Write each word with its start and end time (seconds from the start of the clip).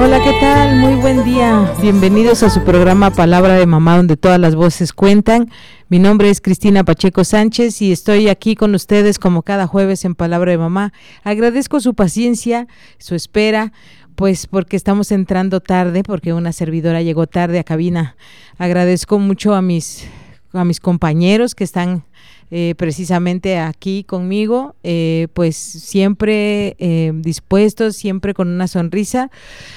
Hola, 0.00 0.22
¿qué 0.22 0.32
tal? 0.40 0.76
Muy 0.76 0.94
buen 0.94 1.24
día. 1.24 1.74
Bienvenidos 1.82 2.44
a 2.44 2.50
su 2.50 2.62
programa 2.62 3.10
Palabra 3.10 3.54
de 3.54 3.66
Mamá, 3.66 3.96
donde 3.96 4.16
todas 4.16 4.38
las 4.38 4.54
voces 4.54 4.92
cuentan. 4.92 5.50
Mi 5.88 5.98
nombre 5.98 6.30
es 6.30 6.40
Cristina 6.40 6.84
Pacheco 6.84 7.24
Sánchez 7.24 7.82
y 7.82 7.90
estoy 7.90 8.28
aquí 8.28 8.54
con 8.54 8.76
ustedes 8.76 9.18
como 9.18 9.42
cada 9.42 9.66
jueves 9.66 10.04
en 10.04 10.14
Palabra 10.14 10.52
de 10.52 10.58
Mamá. 10.58 10.92
Agradezco 11.24 11.80
su 11.80 11.94
paciencia, 11.94 12.68
su 12.98 13.16
espera, 13.16 13.72
pues 14.14 14.46
porque 14.46 14.76
estamos 14.76 15.10
entrando 15.10 15.58
tarde, 15.58 16.04
porque 16.04 16.32
una 16.32 16.52
servidora 16.52 17.02
llegó 17.02 17.26
tarde 17.26 17.58
a 17.58 17.64
cabina. 17.64 18.14
Agradezco 18.56 19.18
mucho 19.18 19.56
a 19.56 19.62
mis, 19.62 20.06
a 20.52 20.64
mis 20.64 20.78
compañeros 20.78 21.56
que 21.56 21.64
están 21.64 22.04
eh, 22.50 22.74
precisamente 22.76 23.58
aquí 23.58 24.04
conmigo, 24.04 24.76
eh, 24.82 25.28
pues 25.34 25.56
siempre 25.56 26.76
eh, 26.78 27.12
dispuestos, 27.14 27.96
siempre 27.96 28.34
con 28.34 28.48
una 28.48 28.68
sonrisa, 28.68 29.30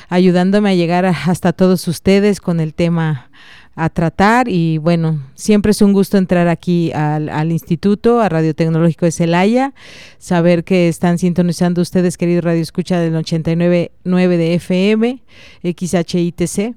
ayudándome 0.09 0.69
a 0.69 0.75
llegar 0.75 1.05
hasta 1.05 1.53
todos 1.53 1.87
ustedes 1.87 2.39
con 2.39 2.59
el 2.59 2.73
tema 2.73 3.30
a 3.75 3.89
tratar 3.89 4.47
y 4.49 4.77
bueno, 4.77 5.21
siempre 5.35 5.71
es 5.71 5.81
un 5.81 5.93
gusto 5.93 6.17
entrar 6.17 6.47
aquí 6.47 6.91
al, 6.91 7.51
Instituto, 7.51 8.19
a 8.19 8.29
Radio 8.29 8.53
Tecnológico 8.53 9.05
de 9.05 9.11
Celaya, 9.11 9.73
saber 10.17 10.63
que 10.63 10.87
están 10.87 11.17
sintonizando 11.17 11.81
ustedes, 11.81 12.17
queridos 12.17 12.43
Radio 12.43 12.61
Escucha 12.61 12.99
del 12.99 13.15
89.9 13.15 14.27
de 14.37 14.53
FM, 14.55 15.23
XHITC. 15.63 16.75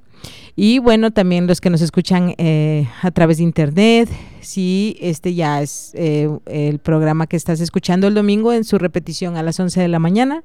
Y 0.56 0.78
bueno, 0.78 1.10
también 1.10 1.46
los 1.46 1.60
que 1.60 1.68
nos 1.68 1.82
escuchan 1.82 2.34
eh, 2.38 2.88
a 3.02 3.10
través 3.10 3.38
de 3.38 3.42
internet, 3.42 4.08
sí, 4.40 4.96
este 5.00 5.34
ya 5.34 5.60
es 5.60 5.90
eh, 5.94 6.30
el 6.46 6.78
programa 6.78 7.26
que 7.26 7.36
estás 7.36 7.60
escuchando 7.60 8.06
el 8.06 8.14
domingo 8.14 8.52
en 8.52 8.62
su 8.62 8.78
repetición 8.78 9.36
a 9.36 9.42
las 9.42 9.58
11 9.58 9.80
de 9.80 9.88
la 9.88 9.98
mañana. 9.98 10.44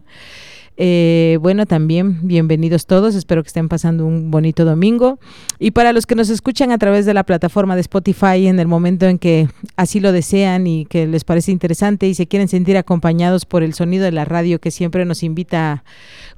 Eh, 0.81 1.37
bueno, 1.41 1.65
también 1.65 2.19
bienvenidos 2.21 2.85
todos, 2.85 3.13
espero 3.13 3.43
que 3.43 3.47
estén 3.47 3.67
pasando 3.67 4.05
un 4.05 4.31
bonito 4.31 4.63
domingo. 4.63 5.19
Y 5.59 5.71
para 5.71 5.91
los 5.91 6.05
que 6.05 6.15
nos 6.15 6.29
escuchan 6.29 6.71
a 6.71 6.77
través 6.77 7.05
de 7.05 7.13
la 7.13 7.25
plataforma 7.25 7.75
de 7.75 7.81
Spotify 7.81 8.47
en 8.47 8.61
el 8.61 8.67
momento 8.67 9.05
en 9.05 9.19
que 9.19 9.49
así 9.75 9.99
lo 9.99 10.13
desean 10.13 10.67
y 10.67 10.85
que 10.85 11.05
les 11.05 11.25
parece 11.25 11.51
interesante 11.51 12.07
y 12.07 12.15
se 12.15 12.27
quieren 12.27 12.47
sentir 12.47 12.77
acompañados 12.77 13.45
por 13.45 13.61
el 13.61 13.73
sonido 13.73 14.05
de 14.05 14.13
la 14.13 14.23
radio 14.23 14.59
que 14.59 14.71
siempre 14.71 15.03
nos 15.03 15.21
invita 15.21 15.83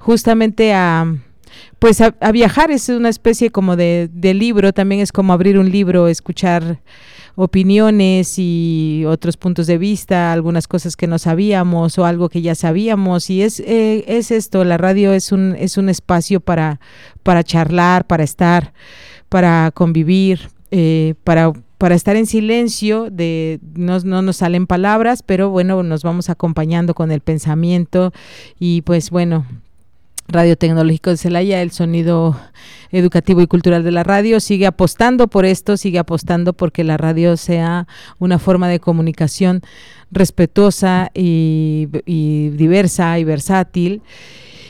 justamente 0.00 0.74
a 0.74 1.06
pues 1.78 2.00
a, 2.00 2.32
viajar 2.32 2.70
es 2.70 2.88
una 2.88 3.08
especie 3.08 3.50
como 3.50 3.76
de, 3.76 4.08
libro, 4.22 4.72
también 4.72 5.00
es 5.00 5.12
como 5.12 5.32
abrir 5.32 5.58
un 5.58 5.70
libro, 5.70 6.08
escuchar 6.08 6.80
opiniones 7.34 8.34
y 8.36 9.04
otros 9.06 9.36
puntos 9.36 9.66
de 9.66 9.78
vista, 9.78 10.32
algunas 10.32 10.68
cosas 10.68 10.96
que 10.96 11.06
no 11.06 11.18
sabíamos 11.18 11.98
o 11.98 12.04
algo 12.04 12.28
que 12.28 12.42
ya 12.42 12.54
sabíamos 12.54 13.30
y 13.30 13.42
es, 13.42 13.60
eh, 13.60 14.04
es 14.06 14.30
esto, 14.30 14.64
la 14.64 14.76
radio 14.76 15.12
es 15.12 15.32
un, 15.32 15.56
es 15.58 15.78
un 15.78 15.88
espacio 15.88 16.40
para, 16.40 16.78
para 17.22 17.42
charlar, 17.42 18.06
para 18.06 18.22
estar, 18.22 18.74
para 19.28 19.70
convivir, 19.72 20.50
eh, 20.70 21.14
para 21.24 21.52
para 21.82 21.96
estar 21.96 22.14
en 22.14 22.26
silencio, 22.26 23.10
de 23.10 23.58
no, 23.74 23.98
no, 23.98 24.22
nos 24.22 24.36
salen 24.36 24.68
palabras, 24.68 25.24
pero 25.24 25.50
bueno, 25.50 25.82
nos 25.82 26.04
vamos 26.04 26.30
acompañando 26.30 26.94
con 26.94 27.10
el 27.10 27.22
pensamiento 27.22 28.12
y 28.60 28.82
pues 28.82 29.10
bueno, 29.10 29.44
Radio 30.32 30.56
Tecnológico 30.56 31.10
de 31.10 31.16
Celaya, 31.16 31.62
el 31.62 31.70
sonido 31.70 32.38
educativo 32.90 33.40
y 33.40 33.46
cultural 33.46 33.84
de 33.84 33.92
la 33.92 34.02
radio, 34.02 34.40
sigue 34.40 34.66
apostando 34.66 35.28
por 35.28 35.44
esto, 35.44 35.76
sigue 35.76 35.98
apostando 35.98 36.52
porque 36.52 36.84
la 36.84 36.96
radio 36.96 37.36
sea 37.36 37.86
una 38.18 38.38
forma 38.38 38.68
de 38.68 38.80
comunicación 38.80 39.62
respetuosa 40.10 41.10
y, 41.14 41.86
diversa 42.56 43.18
y 43.18 43.24
versátil. 43.24 44.02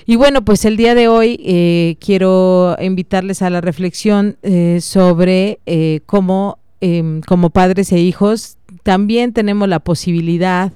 Y 0.05 0.17
bueno, 0.17 0.45
pues 0.45 0.65
el 0.65 0.77
día 0.77 0.95
de 0.95 1.09
hoy 1.09 1.41
eh, 1.45 1.97
quiero 2.01 2.77
invitarles 2.81 3.41
a 3.43 3.51
la 3.51 3.61
reflexión 3.61 4.37
eh, 4.43 4.81
sobre 4.81 5.61
eh, 5.67 6.01
cómo 6.07 6.59
em, 6.81 7.21
como 7.21 7.51
padres 7.51 7.93
e 7.93 8.01
hijos 8.01 8.57
también 8.83 9.33
tenemos 9.33 9.69
la 9.69 9.79
posibilidad 9.79 10.73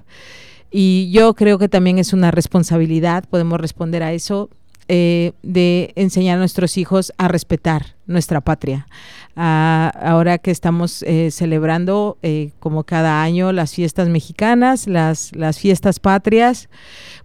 y 0.71 1.11
yo 1.11 1.35
creo 1.35 1.59
que 1.59 1.69
también 1.69 1.99
es 1.99 2.13
una 2.13 2.31
responsabilidad, 2.31 3.25
podemos 3.29 3.61
responder 3.61 4.03
a 4.03 4.13
eso, 4.13 4.51
eh, 4.89 5.33
de 5.43 5.93
enseñar 5.97 6.37
a 6.37 6.39
nuestros 6.39 6.79
hijos 6.79 7.13
a 7.19 7.27
respetar 7.27 7.97
nuestra 8.07 8.41
patria. 8.41 8.87
Ah, 9.35 9.93
ahora 10.01 10.39
que 10.39 10.53
estamos 10.53 11.03
eh, 11.03 11.33
celebrando 11.33 12.19
eh, 12.23 12.53
como 12.61 12.85
cada 12.85 13.21
año 13.21 13.51
las 13.51 13.75
fiestas 13.75 14.09
mexicanas, 14.09 14.87
las, 14.87 15.35
las 15.35 15.59
fiestas 15.59 15.99
patrias, 15.99 16.69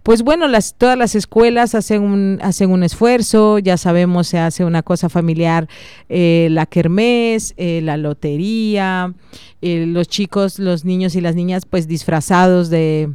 pues 0.02 0.22
bueno, 0.22 0.48
las, 0.48 0.74
todas 0.74 0.98
las 0.98 1.14
escuelas 1.14 1.76
hacen 1.76 2.02
un, 2.02 2.40
hacen 2.42 2.70
un 2.70 2.82
esfuerzo, 2.82 3.60
ya 3.60 3.76
sabemos, 3.76 4.26
se 4.26 4.40
hace 4.40 4.64
una 4.64 4.82
cosa 4.82 5.08
familiar, 5.08 5.68
la 6.08 6.66
kermés, 6.66 7.54
la 7.56 7.96
lotería, 7.96 9.14
los 9.60 10.08
chicos, 10.08 10.58
los 10.58 10.84
niños 10.84 11.14
y 11.14 11.20
las 11.20 11.36
niñas 11.36 11.64
pues 11.64 11.86
disfrazados 11.86 12.70
de 12.70 13.12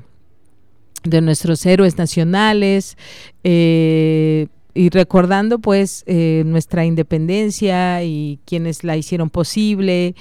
de 1.03 1.21
nuestros 1.21 1.65
héroes 1.65 1.97
nacionales 1.97 2.97
eh, 3.43 4.47
y 4.73 4.89
recordando 4.89 5.59
pues 5.59 6.03
eh, 6.07 6.43
nuestra 6.45 6.85
independencia 6.85 8.03
y 8.03 8.39
quienes 8.45 8.83
la 8.83 8.97
hicieron 8.97 9.29
posible. 9.29 10.15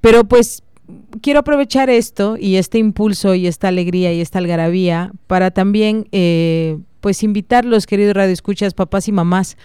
Pero 0.00 0.24
pues 0.24 0.62
quiero 1.20 1.40
aprovechar 1.40 1.90
esto 1.90 2.36
y 2.38 2.56
este 2.56 2.78
impulso 2.78 3.34
y 3.34 3.46
esta 3.46 3.68
alegría 3.68 4.12
y 4.12 4.20
esta 4.20 4.38
algarabía 4.38 5.12
para 5.26 5.50
también 5.50 6.08
eh, 6.12 6.78
pues 7.00 7.22
invitarlos, 7.22 7.86
queridos 7.86 8.14
radioescuchas, 8.14 8.74
papás 8.74 9.08
y 9.08 9.12
mamás, 9.12 9.56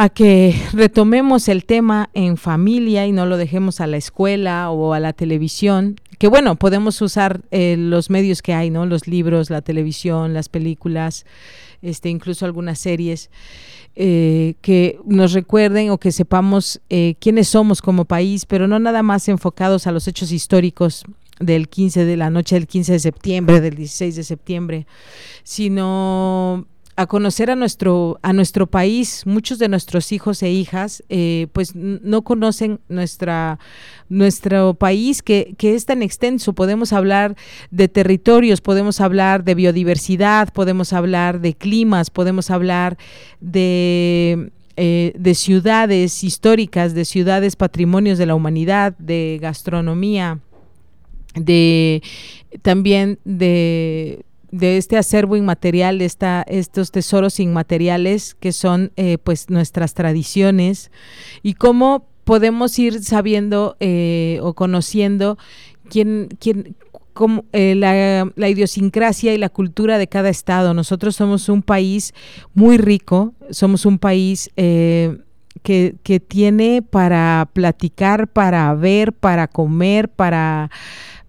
a 0.00 0.08
que 0.08 0.58
retomemos 0.72 1.46
el 1.50 1.66
tema 1.66 2.08
en 2.14 2.38
familia 2.38 3.06
y 3.06 3.12
no 3.12 3.26
lo 3.26 3.36
dejemos 3.36 3.82
a 3.82 3.86
la 3.86 3.98
escuela 3.98 4.70
o 4.70 4.94
a 4.94 4.98
la 4.98 5.12
televisión, 5.12 5.96
que 6.16 6.26
bueno, 6.26 6.56
podemos 6.56 7.02
usar 7.02 7.42
eh, 7.50 7.76
los 7.78 8.08
medios 8.08 8.40
que 8.40 8.54
hay, 8.54 8.70
¿no? 8.70 8.86
Los 8.86 9.06
libros, 9.06 9.50
la 9.50 9.60
televisión, 9.60 10.32
las 10.32 10.48
películas, 10.48 11.26
este, 11.82 12.08
incluso 12.08 12.46
algunas 12.46 12.78
series, 12.78 13.28
eh, 13.94 14.54
que 14.62 14.98
nos 15.04 15.34
recuerden 15.34 15.90
o 15.90 15.98
que 15.98 16.12
sepamos 16.12 16.80
eh, 16.88 17.16
quiénes 17.20 17.48
somos 17.48 17.82
como 17.82 18.06
país, 18.06 18.46
pero 18.46 18.66
no 18.66 18.78
nada 18.78 19.02
más 19.02 19.28
enfocados 19.28 19.86
a 19.86 19.92
los 19.92 20.08
hechos 20.08 20.32
históricos 20.32 21.04
del 21.40 21.68
15 21.68 22.06
de 22.06 22.16
la 22.16 22.30
noche 22.30 22.54
del 22.54 22.66
15 22.66 22.92
de 22.92 23.00
septiembre, 23.00 23.60
del 23.60 23.74
16 23.74 24.16
de 24.16 24.24
septiembre, 24.24 24.86
sino 25.44 26.66
a 27.00 27.06
conocer 27.06 27.50
a 27.50 27.56
nuestro, 27.56 28.18
a 28.20 28.34
nuestro 28.34 28.66
país. 28.66 29.22
Muchos 29.24 29.58
de 29.58 29.68
nuestros 29.68 30.12
hijos 30.12 30.42
e 30.42 30.50
hijas 30.50 31.02
eh, 31.08 31.46
pues 31.54 31.74
no 31.74 32.22
conocen 32.22 32.78
nuestra, 32.90 33.58
nuestro 34.10 34.74
país 34.74 35.22
que, 35.22 35.54
que, 35.56 35.74
es 35.74 35.86
tan 35.86 36.02
extenso. 36.02 36.52
Podemos 36.52 36.92
hablar 36.92 37.36
de 37.70 37.88
territorios, 37.88 38.60
podemos 38.60 39.00
hablar 39.00 39.44
de 39.44 39.54
biodiversidad, 39.54 40.52
podemos 40.52 40.92
hablar 40.92 41.40
de 41.40 41.54
climas, 41.54 42.10
podemos 42.10 42.50
hablar 42.50 42.98
de... 43.40 44.52
Eh, 44.76 45.12
de 45.18 45.34
ciudades 45.34 46.24
históricas, 46.24 46.94
de 46.94 47.04
ciudades 47.04 47.54
patrimonios 47.54 48.16
de 48.16 48.24
la 48.24 48.34
humanidad, 48.34 48.96
de 48.96 49.38
gastronomía, 49.42 50.38
de 51.34 52.02
también 52.62 53.18
de 53.24 54.24
de 54.50 54.76
este 54.76 54.96
acervo 54.96 55.36
inmaterial, 55.36 55.98
de 55.98 56.04
esta, 56.04 56.42
estos 56.48 56.90
tesoros 56.90 57.40
inmateriales 57.40 58.34
que 58.34 58.52
son 58.52 58.92
eh, 58.96 59.18
pues 59.22 59.48
nuestras 59.48 59.94
tradiciones 59.94 60.90
y 61.42 61.54
cómo 61.54 62.06
podemos 62.24 62.78
ir 62.78 63.02
sabiendo 63.02 63.76
eh, 63.80 64.38
o 64.42 64.54
conociendo 64.54 65.38
quién, 65.88 66.28
quién 66.40 66.76
como, 67.12 67.44
eh, 67.52 67.74
la, 67.74 68.30
la, 68.34 68.48
idiosincrasia 68.48 69.34
y 69.34 69.38
la 69.38 69.48
cultura 69.48 69.98
de 69.98 70.08
cada 70.08 70.28
estado. 70.28 70.74
Nosotros 70.74 71.16
somos 71.16 71.48
un 71.48 71.62
país 71.62 72.14
muy 72.54 72.78
rico, 72.78 73.34
somos 73.50 73.84
un 73.84 73.98
país 73.98 74.50
que, 74.54 75.96
que 76.02 76.20
tiene 76.20 76.82
para 76.82 77.50
platicar, 77.52 78.28
para 78.28 78.72
ver, 78.74 79.12
para 79.12 79.48
comer, 79.48 80.08
para 80.08 80.70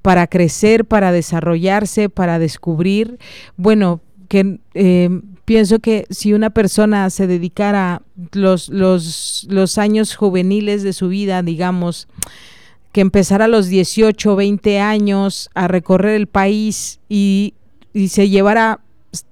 para 0.01 0.27
crecer, 0.27 0.86
para 0.86 1.12
desarrollarse, 1.12 2.09
para 2.09 2.39
descubrir, 2.39 3.19
bueno, 3.57 4.01
que 4.27 4.59
eh, 4.74 5.09
pienso 5.45 5.80
que 5.80 6.06
si 6.09 6.33
una 6.33 6.50
persona 6.50 7.09
se 7.09 7.27
dedicara 7.27 8.01
los, 8.31 8.69
los, 8.69 9.45
los 9.50 9.77
años 9.77 10.15
juveniles 10.15 10.83
de 10.83 10.94
su 10.94 11.09
vida, 11.09 11.44
digamos, 11.44 12.07
que 12.92 13.01
empezara 13.01 13.45
a 13.45 13.48
los 13.50 13.68
18 13.68 14.33
o 14.33 14.36
20 14.36 14.80
años 14.80 15.50
a 15.53 15.68
recorrer 15.68 16.15
el 16.15 16.27
país 16.27 17.00
y, 17.09 17.53
y 17.94 18.09
se 18.09 18.30
llevara 18.30 18.80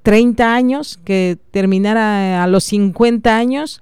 30 0.03 0.53
años, 0.53 0.99
que 1.03 1.37
terminara 1.51 2.43
a 2.43 2.47
los 2.47 2.65
50 2.65 3.35
años, 3.35 3.81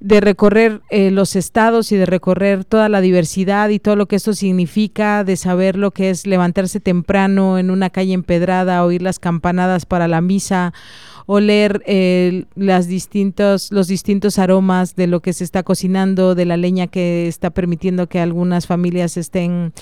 de 0.00 0.20
recorrer 0.20 0.82
eh, 0.90 1.10
los 1.10 1.36
estados 1.36 1.90
y 1.90 1.96
de 1.96 2.06
recorrer 2.06 2.64
toda 2.64 2.88
la 2.88 3.00
diversidad 3.00 3.70
y 3.70 3.78
todo 3.78 3.96
lo 3.96 4.06
que 4.06 4.16
esto 4.16 4.34
significa, 4.34 5.24
de 5.24 5.36
saber 5.36 5.76
lo 5.76 5.90
que 5.90 6.10
es 6.10 6.26
levantarse 6.26 6.80
temprano 6.80 7.58
en 7.58 7.70
una 7.70 7.90
calle 7.90 8.12
empedrada, 8.12 8.84
oír 8.84 9.00
las 9.00 9.18
campanadas 9.18 9.86
para 9.86 10.06
la 10.06 10.20
misa, 10.20 10.74
oler 11.24 11.82
eh, 11.86 12.44
las 12.54 12.86
distintos, 12.86 13.72
los 13.72 13.88
distintos 13.88 14.38
aromas 14.38 14.94
de 14.94 15.06
lo 15.06 15.20
que 15.20 15.32
se 15.32 15.44
está 15.44 15.62
cocinando, 15.62 16.34
de 16.34 16.44
la 16.44 16.56
leña 16.56 16.86
que 16.86 17.26
está 17.26 17.50
permitiendo 17.50 18.06
que 18.06 18.20
algunas 18.20 18.66
familias 18.66 19.16
estén 19.16 19.72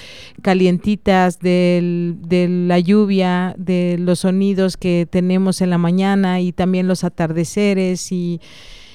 calientitas, 0.43 1.41
de 1.41 2.65
la 2.67 2.79
lluvia, 2.79 3.55
de 3.59 3.97
los 3.99 4.21
sonidos 4.21 4.77
que 4.77 5.07
tenemos 5.11 5.61
en 5.61 5.71
la 5.71 5.79
mañana 5.79 6.41
y 6.41 6.53
también 6.53 6.89
los 6.89 7.05
atardeceres 7.05 8.11
y 8.11 8.41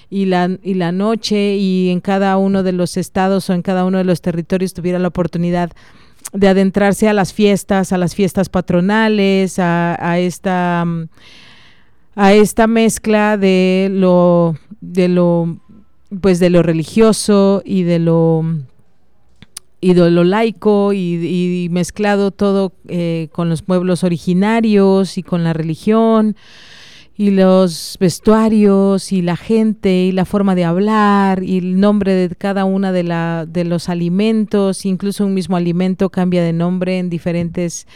y 0.10 0.26
la, 0.26 0.50
y 0.64 0.74
la 0.74 0.92
noche 0.92 1.56
y 1.56 1.90
en 1.90 2.02
cada 2.02 2.38
uno 2.38 2.64
de 2.64 2.72
los 2.72 2.98
estados 2.98 3.50
o 3.50 3.54
en 3.54 3.62
cada 3.62 3.86
uno 3.86 3.98
de 4.00 4.04
los 4.04 4.22
territorios 4.22 4.74
tuviera 4.74 5.00
la 5.00 5.10
oportunidad 5.10 5.72
de 6.34 6.48
adentrarse 6.48 7.08
a 7.08 7.14
las 7.14 7.34
fiestas, 7.34 7.92
a 7.92 7.98
las 7.98 8.16
fiestas 8.16 8.50
patronales, 8.50 9.60
a, 9.60 10.20
esta 10.20 10.86
a 12.16 12.34
esta 12.34 12.68
mezcla 12.68 13.38
de 13.38 13.90
lo 13.92 14.56
de 14.82 15.08
lo 15.08 15.58
pues 16.22 16.40
de 16.40 16.50
lo 16.50 16.64
religioso 16.64 17.62
y 17.64 17.84
de 17.84 18.00
lo 18.00 18.44
y 19.82 19.94
de 19.94 20.12
lo 20.12 20.24
laico 20.24 20.92
y, 20.92 21.68
mezclado 21.72 22.32
todo 22.32 22.74
eh, 22.88 23.30
con 23.32 23.48
los 23.48 23.62
pueblos 23.62 24.04
originarios 24.04 25.18
y 25.18 25.24
con 25.24 25.44
la 25.44 25.54
religión 25.54 26.36
y 27.20 27.32
los 27.32 27.98
vestuarios 28.00 29.12
y 29.12 29.22
la 29.22 29.36
gente 29.36 30.06
y 30.06 30.14
la 30.14 30.24
forma 30.24 30.56
de 30.56 30.64
hablar 30.64 31.44
y 31.44 31.58
el 31.58 31.78
nombre 31.78 32.14
de 32.14 32.34
cada 32.34 32.64
una 32.64 32.94
de, 32.94 33.04
la, 33.04 33.46
de 33.46 33.66
los 33.66 33.90
alimentos, 33.90 34.86
incluso 34.86 35.26
un 35.26 35.34
mismo 35.34 35.58
alimento 35.58 36.10
cambia 36.12 36.42
de 36.42 36.54
nombre 36.54 36.98
en 36.98 37.10
diferentes 37.10 37.88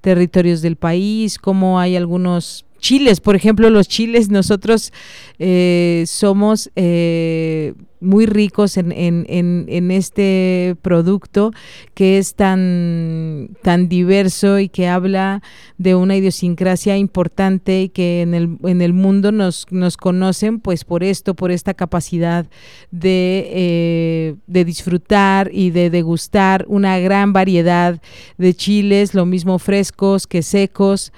territorios 0.00 0.62
del 0.62 0.76
país, 0.76 1.38
como 1.38 1.78
hay 1.78 1.94
algunos 1.94 2.64
chiles, 2.78 3.20
por 3.20 3.36
ejemplo, 3.36 3.68
los 3.68 3.86
chiles, 3.86 4.30
nosotros 4.30 4.94
eh, 5.38 6.04
somos 6.06 6.70
eh, 6.74 7.74
muy 8.00 8.26
ricos 8.26 8.76
en, 8.76 8.92
en, 8.92 9.26
en, 9.28 9.90
este 9.90 10.76
producto 10.82 11.52
que 11.94 12.18
es 12.18 12.34
tan, 12.34 13.50
tan 13.62 13.88
diverso 13.88 14.58
y 14.58 14.68
que 14.68 14.88
habla 14.88 15.42
de 15.78 15.94
una 15.94 16.16
idiosincrasia 16.16 16.96
importante 16.96 17.82
y 17.82 17.88
que 17.90 18.22
en 18.22 18.34
el, 18.34 18.56
en 18.64 18.80
el 18.80 18.94
mundo 18.94 19.32
nos, 19.32 19.66
nos 19.70 19.96
conocen 19.96 20.60
pues 20.60 20.84
por 20.84 21.04
esto, 21.04 21.34
por 21.34 21.50
esta 21.50 21.74
capacidad 21.74 22.46
de, 22.90 23.46
eh, 23.50 24.34
de 24.46 24.64
disfrutar 24.64 25.50
y 25.52 25.70
de 25.70 25.90
degustar 25.90 26.64
una 26.68 26.98
gran 26.98 27.32
variedad 27.32 28.00
de 28.38 28.54
chiles, 28.54 29.14
lo 29.14 29.26
mismo 29.26 29.58
frescos 29.58 30.26
que 30.26 30.42
secos 30.42 31.12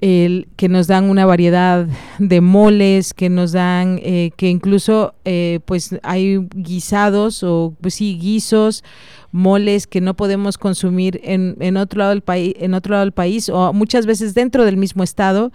el, 0.00 0.48
que 0.56 0.68
nos 0.68 0.86
dan 0.86 1.08
una 1.08 1.24
variedad 1.26 1.86
de 2.18 2.40
moles, 2.40 3.14
que 3.14 3.30
nos 3.30 3.52
dan, 3.52 4.00
eh, 4.02 4.32
que 4.36 4.48
incluso 4.50 5.14
eh, 5.24 5.60
pues 5.64 5.96
hay 6.02 6.38
guisados 6.54 7.42
o 7.42 7.74
pues 7.80 7.94
sí, 7.94 8.18
guisos, 8.20 8.84
moles 9.32 9.86
que 9.86 10.00
no 10.00 10.14
podemos 10.14 10.58
consumir 10.58 11.20
en, 11.24 11.56
en 11.60 11.76
otro 11.76 11.98
lado 11.98 12.10
del 12.10 12.22
país, 12.22 12.54
en 12.58 12.74
otro 12.74 12.92
lado 12.92 13.04
del 13.04 13.12
país, 13.12 13.48
o 13.48 13.72
muchas 13.72 14.06
veces 14.06 14.34
dentro 14.34 14.64
del 14.64 14.76
mismo 14.76 15.02
estado. 15.02 15.52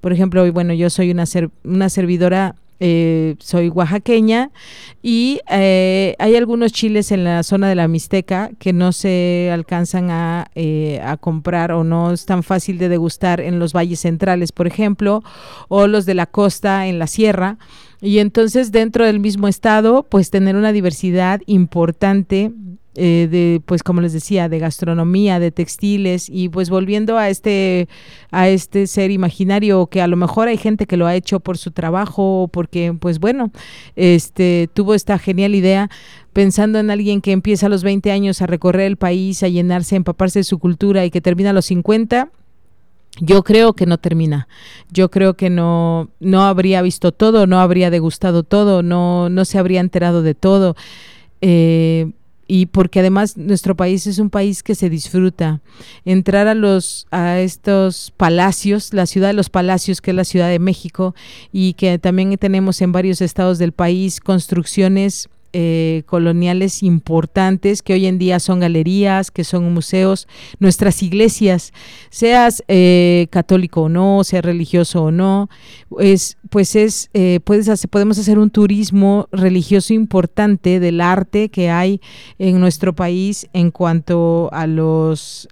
Por 0.00 0.12
ejemplo, 0.12 0.50
bueno, 0.52 0.72
yo 0.72 0.90
soy 0.90 1.10
una, 1.10 1.24
una 1.62 1.88
servidora 1.88 2.56
eh, 2.82 3.36
soy 3.40 3.68
oaxaqueña 3.68 4.50
y 5.02 5.40
eh, 5.50 6.16
hay 6.18 6.34
algunos 6.36 6.72
chiles 6.72 7.12
en 7.12 7.24
la 7.24 7.42
zona 7.42 7.68
de 7.68 7.74
la 7.74 7.88
Mixteca 7.88 8.50
que 8.58 8.72
no 8.72 8.92
se 8.92 9.50
alcanzan 9.52 10.10
a, 10.10 10.46
eh, 10.54 10.98
a, 11.04 11.18
comprar 11.18 11.72
o 11.72 11.84
no 11.84 12.10
es 12.10 12.24
tan 12.24 12.42
fácil 12.42 12.78
de 12.78 12.88
degustar 12.88 13.42
en 13.42 13.58
los 13.58 13.74
valles 13.74 14.00
centrales, 14.00 14.52
por 14.52 14.66
ejemplo, 14.66 15.22
o 15.68 15.86
los 15.86 16.06
de 16.06 16.14
la 16.14 16.24
costa 16.24 16.86
en 16.86 16.98
la 16.98 17.06
sierra. 17.06 17.58
Y 18.00 18.18
entonces 18.18 18.72
dentro 18.72 19.04
del 19.04 19.20
mismo 19.20 19.46
estado, 19.46 20.04
pues 20.04 20.30
tener 20.30 20.56
una 20.56 20.72
diversidad 20.72 21.42
importante 21.44 22.52
eh, 22.96 23.28
de 23.30 23.62
pues 23.64 23.84
como 23.84 24.00
les 24.00 24.12
decía 24.12 24.48
de 24.48 24.58
gastronomía 24.58 25.38
de 25.38 25.52
textiles 25.52 26.28
y 26.28 26.48
pues 26.48 26.70
volviendo 26.70 27.18
a 27.18 27.28
este 27.28 27.88
a 28.32 28.48
este 28.48 28.88
ser 28.88 29.12
imaginario 29.12 29.86
que 29.86 30.02
a 30.02 30.08
lo 30.08 30.16
mejor 30.16 30.48
hay 30.48 30.56
gente 30.56 30.86
que 30.86 30.96
lo 30.96 31.06
ha 31.06 31.14
hecho 31.14 31.38
por 31.38 31.56
su 31.56 31.70
trabajo 31.70 32.50
porque 32.52 32.92
pues 32.98 33.20
bueno 33.20 33.52
este 33.94 34.68
tuvo 34.74 34.94
esta 34.94 35.20
genial 35.20 35.54
idea 35.54 35.88
pensando 36.32 36.80
en 36.80 36.90
alguien 36.90 37.20
que 37.20 37.30
empieza 37.30 37.66
a 37.66 37.68
los 37.68 37.84
20 37.84 38.10
años 38.10 38.42
a 38.42 38.48
recorrer 38.48 38.86
el 38.86 38.96
país 38.96 39.44
a 39.44 39.48
llenarse 39.48 39.94
a 39.94 39.98
empaparse 39.98 40.40
de 40.40 40.44
su 40.44 40.58
cultura 40.58 41.04
y 41.04 41.12
que 41.12 41.20
termina 41.20 41.50
a 41.50 41.52
los 41.52 41.66
50 41.66 42.32
yo 43.20 43.42
creo 43.42 43.72
que 43.74 43.86
no 43.86 43.98
termina. 43.98 44.48
Yo 44.90 45.10
creo 45.10 45.34
que 45.34 45.50
no, 45.50 46.10
no 46.20 46.44
habría 46.44 46.80
visto 46.80 47.12
todo, 47.12 47.46
no 47.46 47.60
habría 47.60 47.90
degustado 47.90 48.44
todo, 48.44 48.82
no, 48.82 49.28
no 49.28 49.44
se 49.44 49.58
habría 49.58 49.80
enterado 49.80 50.22
de 50.22 50.34
todo. 50.34 50.76
Eh, 51.40 52.12
y 52.50 52.66
porque 52.66 52.98
además 52.98 53.36
nuestro 53.36 53.76
país 53.76 54.08
es 54.08 54.18
un 54.18 54.28
país 54.28 54.64
que 54.64 54.74
se 54.74 54.90
disfruta. 54.90 55.60
Entrar 56.04 56.48
a 56.48 56.54
los 56.54 57.06
a 57.12 57.38
estos 57.38 58.12
palacios, 58.16 58.92
la 58.92 59.06
ciudad 59.06 59.28
de 59.28 59.34
los 59.34 59.50
palacios 59.50 60.00
que 60.00 60.10
es 60.10 60.16
la 60.16 60.24
Ciudad 60.24 60.48
de 60.48 60.58
México 60.58 61.14
y 61.52 61.74
que 61.74 62.00
también 62.00 62.36
tenemos 62.38 62.82
en 62.82 62.90
varios 62.90 63.20
estados 63.20 63.58
del 63.58 63.70
país 63.70 64.18
construcciones 64.18 65.28
eh, 65.52 66.04
coloniales 66.06 66.84
importantes 66.84 67.82
que 67.82 67.94
hoy 67.94 68.06
en 68.06 68.18
día 68.18 68.38
son 68.38 68.60
galerías, 68.60 69.32
que 69.32 69.42
son 69.42 69.74
museos, 69.74 70.28
nuestras 70.60 71.02
iglesias, 71.02 71.72
seas 72.08 72.62
eh, 72.68 73.26
católico 73.30 73.82
o 73.82 73.88
no, 73.88 74.22
sea 74.22 74.42
religioso 74.42 75.02
o 75.02 75.10
no, 75.10 75.50
es, 75.98 76.38
pues 76.50 76.76
es, 76.76 77.10
eh, 77.14 77.40
puedes 77.42 77.68
hacer, 77.68 77.90
podemos 77.90 78.16
hacer 78.18 78.38
un 78.38 78.50
turismo 78.50 79.26
religioso 79.32 79.92
importante 79.92 80.78
del 80.78 81.00
arte 81.00 81.48
que 81.48 81.68
hay 81.68 82.00
en 82.38 82.60
nuestro 82.60 82.94
país 82.94 83.48
en 83.52 83.72
cuanto 83.72 84.50
a 84.52 84.68
los, 84.68 85.48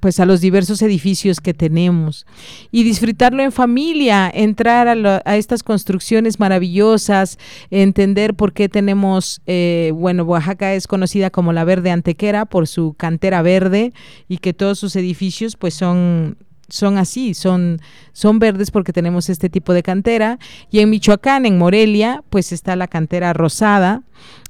pues 0.00 0.18
a 0.18 0.26
los 0.26 0.40
diversos 0.40 0.82
edificios 0.82 1.40
que 1.40 1.54
tenemos. 1.54 2.26
Y 2.72 2.82
disfrutarlo 2.82 3.44
en 3.44 3.52
familia, 3.52 4.28
entrar 4.28 4.88
a, 4.88 5.22
a 5.24 5.36
estas 5.36 5.62
construcciones 5.62 6.40
maravillosas, 6.40 7.38
entender 7.70 8.34
por 8.34 8.52
qué 8.52 8.68
tenemos 8.68 8.87
tenemos, 8.88 9.42
eh, 9.44 9.92
bueno, 9.94 10.22
Oaxaca 10.22 10.72
es 10.72 10.86
conocida 10.86 11.28
como 11.28 11.52
la 11.52 11.64
verde 11.64 11.90
antequera 11.90 12.46
por 12.46 12.66
su 12.66 12.94
cantera 12.94 13.42
verde 13.42 13.92
y 14.28 14.38
que 14.38 14.54
todos 14.54 14.78
sus 14.78 14.96
edificios 14.96 15.56
pues 15.56 15.74
son 15.74 16.38
son 16.70 16.96
así, 16.96 17.34
son, 17.34 17.80
son 18.12 18.38
verdes 18.38 18.70
porque 18.70 18.94
tenemos 18.94 19.28
este 19.28 19.50
tipo 19.50 19.74
de 19.74 19.82
cantera. 19.82 20.38
Y 20.70 20.80
en 20.80 20.88
Michoacán, 20.88 21.44
en 21.44 21.58
Morelia, 21.58 22.22
pues 22.30 22.50
está 22.50 22.76
la 22.76 22.88
cantera 22.88 23.34
rosada, 23.34 24.04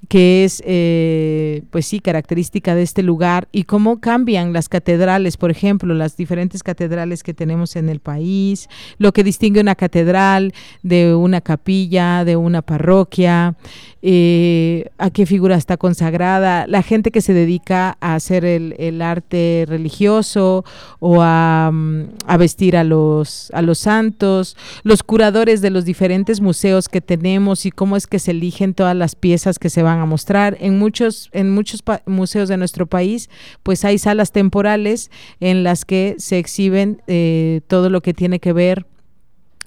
que 0.09 0.45
es, 0.45 0.63
eh, 0.65 1.63
pues 1.71 1.87
sí, 1.87 2.01
característica 2.01 2.75
de 2.75 2.83
este 2.83 3.03
lugar 3.03 3.49
y 3.53 3.65
cómo 3.65 4.01
cambian 4.01 4.53
las 4.53 4.69
catedrales, 4.69 5.37
por 5.37 5.51
ejemplo, 5.51 5.95
las 5.95 6.17
diferentes 6.17 6.63
catedrales 6.63 7.23
que 7.23 7.35
tenemos 7.35 7.77
en 7.77 7.89
el 7.89 8.01
país, 8.01 8.69
lo 8.99 9.13
que 9.13 9.25
distingue 9.25 9.61
una 9.61 9.75
catedral 9.75 10.55
de 10.83 11.15
una 11.15 11.41
capilla, 11.41 12.25
de 12.25 12.37
una 12.37 12.63
parroquia, 12.63 13.57
eh, 14.01 14.91
a 14.99 15.11
qué 15.11 15.27
figura 15.27 15.57
está 15.57 15.77
consagrada, 15.77 16.67
la 16.69 16.83
gente 16.83 17.11
que 17.11 17.21
se 17.21 17.35
dedica 17.35 17.99
a 18.01 18.15
hacer 18.15 18.45
el, 18.45 19.03
arte 19.03 19.65
religioso 19.69 20.65
o 21.01 21.21
a, 21.21 21.71
mm, 21.73 22.03
a, 22.27 22.37
vestir 22.37 22.77
a 22.77 22.85
los, 22.85 23.51
a 23.53 23.63
los 23.63 23.79
santos, 23.79 24.57
los 24.85 25.03
curadores 25.03 25.61
de 25.61 25.71
los 25.71 25.85
diferentes 25.85 26.41
museos 26.41 26.89
que 26.89 27.01
tenemos 27.01 27.67
y 27.67 27.71
cómo 27.71 27.97
es 27.97 28.07
que 28.07 28.19
se 28.19 28.31
eligen 28.31 28.75
todas 28.75 28.95
las 28.95 29.17
piezas 29.17 29.58
que 29.59 29.71
se 29.71 29.83
van 29.83 30.01
a 30.01 30.07
mostrar. 30.07 30.57
En 30.61 30.79
muchos, 30.79 31.29
en 31.33 31.51
muchos 31.51 31.83
museos 32.07 32.49
de 32.49 32.57
nuestro 32.57 32.87
país, 32.87 33.29
pues 33.63 33.85
hay 33.85 33.99
salas 33.99 34.33
temporales 34.33 35.11
en 35.41 35.63
las 35.63 35.85
que 35.85 36.17
se 36.19 36.39
exhiben 36.39 37.03
eh, 37.07 37.61
todo 37.67 37.91
lo 37.91 38.01
que 38.01 38.15
tiene 38.15 38.41
que 38.41 38.53
ver 38.53 38.87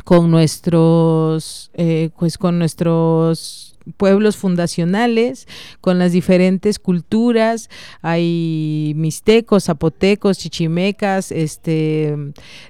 con 0.04 0.32
nuestros, 0.32 1.72
eh, 1.74 2.10
pues 2.18 2.38
con 2.38 2.60
nuestros 2.60 3.71
pueblos 3.98 4.38
fundacionales, 4.38 5.48
con 5.82 6.00
las 6.00 6.12
diferentes 6.12 6.80
culturas, 6.80 7.70
hay 8.02 8.94
mixtecos, 8.96 9.66
zapotecos, 9.66 10.38
chichimecas, 10.38 11.32
este, 11.32 12.16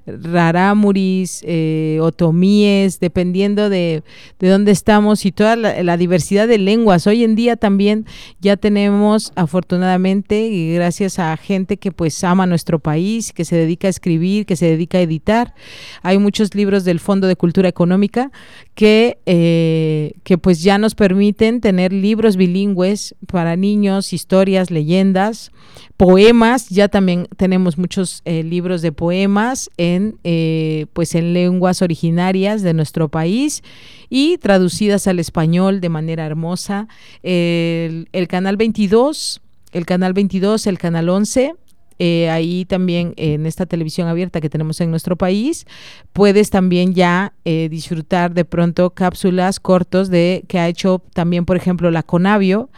rarámuris, 0.05 1.41
eh, 1.45 1.99
otomíes, 2.01 2.99
dependiendo 2.99 3.69
de, 3.69 4.03
de, 4.39 4.49
dónde 4.49 4.71
estamos 4.71 5.25
y 5.25 5.31
toda 5.31 5.55
la, 5.55 5.97
diversidad 5.97 6.47
de 6.47 6.57
lenguas. 6.57 7.05
Hoy 7.07 7.23
en 7.23 7.35
día 7.35 7.55
también 7.55 8.05
ya 8.39 8.57
tenemos, 8.57 9.33
afortunadamente, 9.35 10.47
y 10.47 10.73
gracias 10.73 11.19
a 11.19 11.35
gente 11.37 11.77
que 11.77 11.91
pues 11.91 12.23
ama 12.23 12.45
nuestro 12.45 12.79
país, 12.79 13.33
que 13.33 13.45
se 13.45 13.55
dedica 13.55 13.87
a 13.87 13.89
escribir, 13.89 14.45
que 14.45 14.55
se 14.55 14.65
dedica 14.67 14.97
a 14.97 15.01
editar, 15.01 15.53
hay 16.01 16.17
muchos 16.17 16.55
libros 16.55 16.85
del 16.85 16.99
Fondo 16.99 17.27
de 17.27 17.35
Cultura 17.35 17.69
Económica 17.69 18.31
que, 18.75 19.19
eh, 19.25 20.13
que 20.23 20.37
pues 20.37 20.63
ya 20.63 20.77
nos 20.77 20.95
permiten 21.01 21.61
tener 21.61 21.91
libros 21.91 22.37
bilingües 22.37 23.15
para 23.25 23.55
niños, 23.55 24.13
historias, 24.13 24.69
leyendas, 24.69 25.51
poemas, 25.97 26.69
ya 26.69 26.89
también 26.89 27.27
tenemos 27.37 27.79
muchos 27.79 28.21
eh, 28.23 28.43
libros 28.43 28.83
de 28.83 28.91
poemas 28.91 29.71
en, 29.77 30.19
eh, 30.23 30.85
pues 30.93 31.15
en 31.15 31.33
lenguas 31.33 31.81
originarias 31.81 32.61
de 32.61 32.75
nuestro 32.75 33.09
país 33.09 33.63
y 34.11 34.37
traducidas 34.37 35.07
al 35.07 35.17
español 35.17 35.81
de 35.81 35.89
manera 35.89 36.23
hermosa. 36.23 36.87
El, 37.23 38.07
el 38.11 38.27
canal 38.27 38.55
22, 38.57 39.41
el 39.71 39.87
canal 39.87 40.13
22, 40.13 40.67
el 40.67 40.77
canal 40.77 41.09
11 41.09 41.55
eh, 42.03 42.31
ahí 42.31 42.65
también 42.65 43.13
en 43.15 43.45
esta 43.45 43.67
televisión 43.67 44.07
abierta 44.07 44.41
que 44.41 44.49
tenemos 44.49 44.81
en 44.81 44.89
nuestro 44.89 45.17
país, 45.17 45.67
puedes 46.13 46.49
también 46.49 46.95
ya 46.95 47.33
eh, 47.45 47.67
disfrutar 47.69 48.33
de 48.33 48.43
pronto 48.43 48.89
cápsulas 48.89 49.59
cortos 49.59 50.09
de 50.09 50.43
que 50.47 50.57
ha 50.57 50.67
hecho 50.67 51.03
también, 51.13 51.45
por 51.45 51.57
ejemplo, 51.57 51.91
la 51.91 52.01
Conavio. 52.01 52.71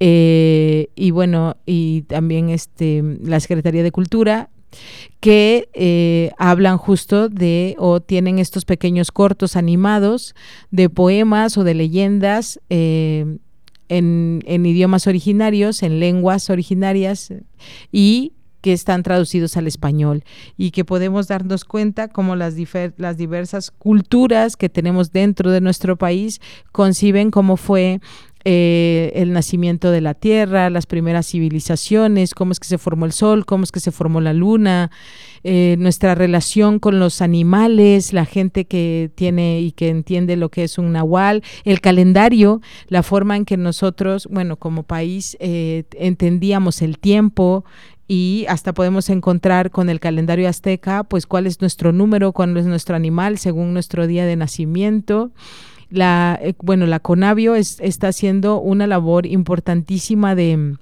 Eh, 0.00 0.88
y 0.96 1.12
bueno, 1.12 1.58
y 1.64 2.02
también 2.08 2.48
este, 2.48 3.04
la 3.22 3.38
Secretaría 3.38 3.84
de 3.84 3.92
Cultura, 3.92 4.50
que 5.20 6.32
hablan 6.36 6.76
justo 6.76 7.28
de 7.28 7.76
o 7.78 8.00
tienen 8.00 8.40
estos 8.40 8.64
pequeños 8.64 9.12
cortos 9.12 9.54
animados 9.54 10.34
de 10.72 10.90
poemas 10.90 11.56
o 11.56 11.62
de 11.62 11.74
leyendas 11.74 12.60
en, 12.68 13.40
en, 13.88 14.66
idiomas 14.66 15.06
originarios, 15.06 15.84
en 15.84 16.00
lenguas 16.00 16.50
originarias 16.50 17.32
y 17.92 18.32
que 18.66 18.72
están 18.72 19.04
traducidos 19.04 19.56
al 19.56 19.68
español 19.68 20.24
y 20.56 20.72
que 20.72 20.84
podemos 20.84 21.28
darnos 21.28 21.64
cuenta 21.64 22.08
cómo 22.08 22.34
las, 22.34 22.56
las 22.96 23.16
diversas 23.16 23.70
culturas 23.70 24.56
que 24.56 24.68
tenemos 24.68 25.12
dentro 25.12 25.52
de 25.52 25.60
nuestro 25.60 25.94
país 25.94 26.40
conciben 26.72 27.30
cómo 27.30 27.56
fue 27.56 28.00
eh, 28.48 29.12
el 29.14 29.32
nacimiento 29.32 29.90
de 29.92 30.00
la 30.00 30.14
Tierra, 30.14 30.70
las 30.70 30.86
primeras 30.86 31.26
civilizaciones, 31.26 32.32
cómo 32.32 32.52
es 32.52 32.60
que 32.60 32.68
se 32.68 32.78
formó 32.78 33.04
el 33.04 33.10
Sol, 33.10 33.44
cómo 33.44 33.64
es 33.64 33.72
que 33.72 33.80
se 33.80 33.90
formó 33.90 34.20
la 34.20 34.32
Luna, 34.32 34.92
eh, 35.42 35.74
nuestra 35.80 36.14
relación 36.14 36.78
con 36.78 37.00
los 37.00 37.22
animales, 37.22 38.12
la 38.12 38.24
gente 38.24 38.64
que 38.64 39.10
tiene 39.16 39.60
y 39.60 39.72
que 39.72 39.88
entiende 39.88 40.36
lo 40.36 40.48
que 40.48 40.62
es 40.62 40.78
un 40.78 40.92
nahual, 40.92 41.42
el 41.64 41.80
calendario, 41.80 42.60
la 42.86 43.02
forma 43.02 43.36
en 43.36 43.46
que 43.46 43.56
nosotros, 43.56 44.28
bueno, 44.30 44.56
como 44.56 44.84
país 44.84 45.36
eh, 45.40 45.82
entendíamos 45.98 46.82
el 46.82 46.98
tiempo, 47.00 47.64
y 48.08 48.46
hasta 48.48 48.72
podemos 48.72 49.10
encontrar 49.10 49.70
con 49.70 49.88
el 49.88 50.00
calendario 50.00 50.48
azteca, 50.48 51.04
pues 51.04 51.26
cuál 51.26 51.46
es 51.46 51.60
nuestro 51.60 51.92
número, 51.92 52.32
cuál 52.32 52.56
es 52.56 52.66
nuestro 52.66 52.96
animal 52.96 53.38
según 53.38 53.72
nuestro 53.72 54.06
día 54.06 54.26
de 54.26 54.36
nacimiento. 54.36 55.30
La, 55.90 56.38
eh, 56.40 56.54
bueno, 56.62 56.86
la 56.86 57.00
Conavio 57.00 57.54
está 57.54 58.08
haciendo 58.08 58.60
una 58.60 58.86
labor 58.86 59.26
importantísima 59.26 60.34
de, 60.34 60.76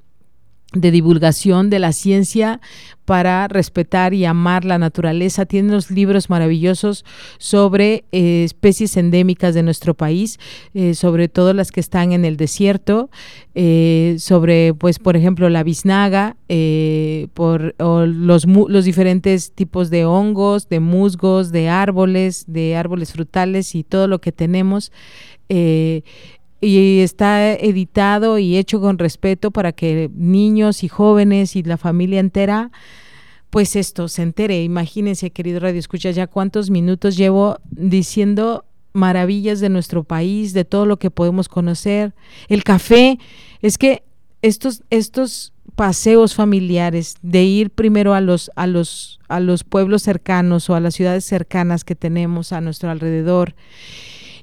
de 0.74 0.90
divulgación 0.90 1.70
de 1.70 1.78
la 1.78 1.92
ciencia 1.92 2.60
para 3.04 3.48
respetar 3.48 4.14
y 4.14 4.24
amar 4.24 4.64
la 4.64 4.78
naturaleza. 4.78 5.46
Tiene 5.46 5.68
unos 5.68 5.90
libros 5.90 6.30
maravillosos 6.30 7.04
sobre 7.38 8.04
eh, 8.12 8.44
especies 8.44 8.96
endémicas 8.96 9.54
de 9.54 9.62
nuestro 9.62 9.94
país, 9.94 10.38
eh, 10.72 10.94
sobre 10.94 11.28
todo 11.28 11.52
las 11.52 11.70
que 11.70 11.80
están 11.80 12.12
en 12.12 12.24
el 12.24 12.36
desierto, 12.36 13.10
eh, 13.54 14.16
sobre, 14.18 14.74
pues, 14.74 14.98
por 14.98 15.16
ejemplo, 15.16 15.48
la 15.48 15.62
biznaga, 15.62 16.36
por 17.34 17.74
los, 17.78 18.46
los 18.46 18.84
diferentes 18.84 19.52
tipos 19.52 19.90
de 19.90 20.04
hongos, 20.04 20.68
de 20.68 20.80
musgos, 20.80 21.50
de 21.50 21.68
árboles, 21.68 22.44
de 22.46 22.76
árboles 22.76 23.12
frutales 23.12 23.74
y 23.74 23.82
todo 23.82 24.06
lo 24.06 24.20
que 24.20 24.30
tenemos 24.30 24.92
y 26.64 27.00
está 27.00 27.52
editado 27.52 28.38
y 28.38 28.56
hecho 28.56 28.80
con 28.80 28.98
respeto 28.98 29.50
para 29.50 29.72
que 29.72 30.10
niños 30.14 30.82
y 30.82 30.88
jóvenes 30.88 31.56
y 31.56 31.62
la 31.62 31.76
familia 31.76 32.20
entera 32.20 32.70
pues 33.54 33.76
esto 33.76 34.08
se 34.08 34.22
entere. 34.22 34.64
Imagínense, 34.64 35.30
querido 35.30 35.60
Radio 35.60 35.78
Escucha, 35.78 36.10
ya 36.10 36.26
cuántos 36.26 36.70
minutos 36.70 37.16
llevo 37.16 37.58
diciendo 37.70 38.64
maravillas 38.92 39.60
de 39.60 39.68
nuestro 39.68 40.02
país, 40.02 40.54
de 40.54 40.64
todo 40.64 40.86
lo 40.86 40.98
que 40.98 41.12
podemos 41.12 41.48
conocer. 41.48 42.14
El 42.48 42.64
café, 42.64 43.20
es 43.62 43.78
que 43.78 44.02
estos, 44.42 44.82
estos 44.90 45.52
paseos 45.76 46.34
familiares, 46.34 47.14
de 47.22 47.44
ir 47.44 47.70
primero 47.70 48.14
a 48.14 48.20
los, 48.20 48.50
a 48.56 48.66
los, 48.66 49.20
a 49.28 49.38
los 49.38 49.62
pueblos 49.62 50.02
cercanos 50.02 50.68
o 50.68 50.74
a 50.74 50.80
las 50.80 50.94
ciudades 50.94 51.24
cercanas 51.24 51.84
que 51.84 51.94
tenemos 51.94 52.52
a 52.52 52.60
nuestro 52.60 52.90
alrededor 52.90 53.54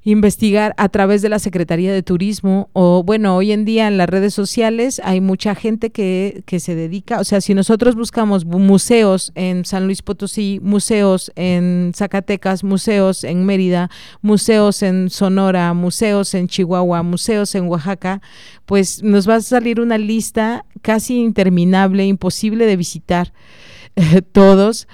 investigar 0.03 0.73
a 0.77 0.89
través 0.89 1.21
de 1.21 1.29
la 1.29 1.39
Secretaría 1.39 1.93
de 1.93 2.01
Turismo 2.01 2.69
o 2.73 3.03
bueno, 3.03 3.35
hoy 3.35 3.51
en 3.51 3.65
día 3.65 3.87
en 3.87 3.97
las 3.97 4.09
redes 4.09 4.33
sociales 4.33 4.99
hay 5.03 5.21
mucha 5.21 5.53
gente 5.53 5.91
que, 5.91 6.43
que 6.45 6.59
se 6.59 6.73
dedica, 6.73 7.19
o 7.19 7.23
sea, 7.23 7.39
si 7.39 7.53
nosotros 7.53 7.95
buscamos 7.95 8.45
museos 8.45 9.31
en 9.35 9.63
San 9.63 9.85
Luis 9.85 10.01
Potosí, 10.01 10.59
museos 10.63 11.31
en 11.35 11.91
Zacatecas, 11.95 12.63
museos 12.63 13.23
en 13.23 13.45
Mérida, 13.45 13.89
museos 14.21 14.81
en 14.81 15.09
Sonora, 15.09 15.73
museos 15.73 16.33
en 16.33 16.47
Chihuahua, 16.47 17.03
museos 17.03 17.53
en 17.53 17.67
Oaxaca, 17.67 18.21
pues 18.65 19.03
nos 19.03 19.29
va 19.29 19.35
a 19.35 19.41
salir 19.41 19.79
una 19.79 19.97
lista 19.97 20.65
casi 20.81 21.19
interminable, 21.19 22.05
imposible 22.05 22.65
de 22.65 22.75
visitar 22.75 23.33
todos. 24.31 24.87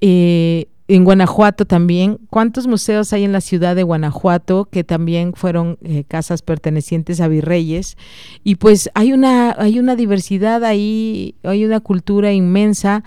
Eh, 0.00 0.68
en 0.88 1.04
Guanajuato 1.04 1.66
también. 1.66 2.18
¿Cuántos 2.30 2.66
museos 2.66 3.12
hay 3.12 3.24
en 3.24 3.32
la 3.32 3.42
ciudad 3.42 3.76
de 3.76 3.82
Guanajuato 3.82 4.64
que 4.70 4.84
también 4.84 5.34
fueron 5.34 5.78
eh, 5.82 6.04
casas 6.08 6.40
pertenecientes 6.40 7.20
a 7.20 7.28
virreyes? 7.28 7.98
Y 8.42 8.54
pues 8.54 8.90
hay 8.94 9.12
una, 9.12 9.54
hay 9.58 9.78
una 9.78 9.96
diversidad 9.96 10.64
ahí, 10.64 11.34
hay 11.42 11.66
una 11.66 11.80
cultura 11.80 12.32
inmensa 12.32 13.04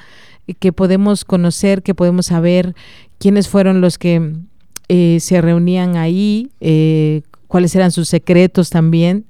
que 0.59 0.71
podemos 0.71 1.25
conocer, 1.25 1.81
que 1.81 1.95
podemos 1.95 2.27
saber 2.27 2.75
quiénes 3.17 3.49
fueron 3.49 3.81
los 3.81 3.97
que 3.97 4.35
eh, 4.87 5.17
se 5.19 5.41
reunían 5.41 5.97
ahí, 5.97 6.51
eh, 6.59 7.23
cuáles 7.47 7.75
eran 7.75 7.91
sus 7.91 8.09
secretos 8.09 8.69
también. 8.69 9.25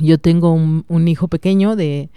yo 0.00 0.18
tengo 0.18 0.52
un 0.52 1.08
hijo 1.08 1.28
pequeño 1.28 1.76
de 1.76 2.10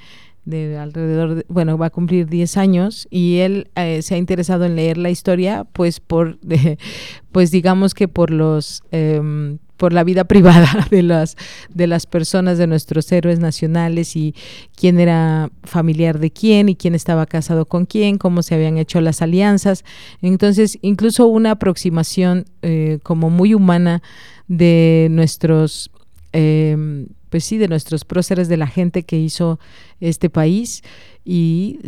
de 0.47 0.77
alrededor, 0.77 1.45
bueno, 1.49 1.77
va 1.77 1.87
a 1.87 1.89
cumplir 1.89 2.27
10 2.27 2.55
años 2.55 3.07
y 3.11 3.39
él 3.39 3.69
eh, 3.75 4.01
se 4.01 4.15
ha 4.15 4.17
interesado 4.17 4.63
en 4.63 4.77
leer 4.77 4.97
la 4.97 5.09
historia, 5.09 5.65
pues 5.73 5.99
por, 5.99 6.39
pues 7.33 7.51
digamos 7.51 7.93
que 7.93 8.07
por 8.07 8.31
los, 8.31 8.81
em, 8.91 9.57
por 9.75 9.91
la 9.91 10.05
vida 10.05 10.23
privada 10.27 10.87
de 10.89 11.03
las, 11.03 11.35
de 11.73 11.87
las 11.87 12.05
personas, 12.05 12.57
de 12.57 12.65
nuestros 12.65 13.11
héroes 13.11 13.39
nacionales 13.39 14.15
y 14.15 14.35
quién 14.75 15.01
era 15.01 15.49
familiar 15.63 16.17
de 16.17 16.31
quién 16.31 16.69
y 16.69 16.77
quién 16.77 16.95
estaba 16.95 17.25
casado 17.25 17.65
con 17.65 17.85
quién, 17.85 18.17
cómo 18.17 18.41
se 18.41 18.55
habían 18.55 18.77
hecho 18.77 19.01
las 19.01 19.21
alianzas. 19.21 19.83
Entonces, 20.21 20.79
incluso 20.81 21.27
una 21.27 21.51
aproximación 21.51 22.45
eh, 22.61 22.99
como 23.03 23.29
muy 23.29 23.53
humana 23.53 24.01
de 24.47 25.09
nuestros 25.11 25.91
eh, 26.31 27.05
pues 27.29 27.43
sí, 27.43 27.57
de 27.57 27.67
nuestros 27.67 28.05
próceres, 28.05 28.47
de 28.47 28.57
la 28.57 28.67
gente 28.67 29.03
que 29.03 29.17
hizo 29.17 29.59
este 29.99 30.29
país 30.29 30.83
y 31.29 31.79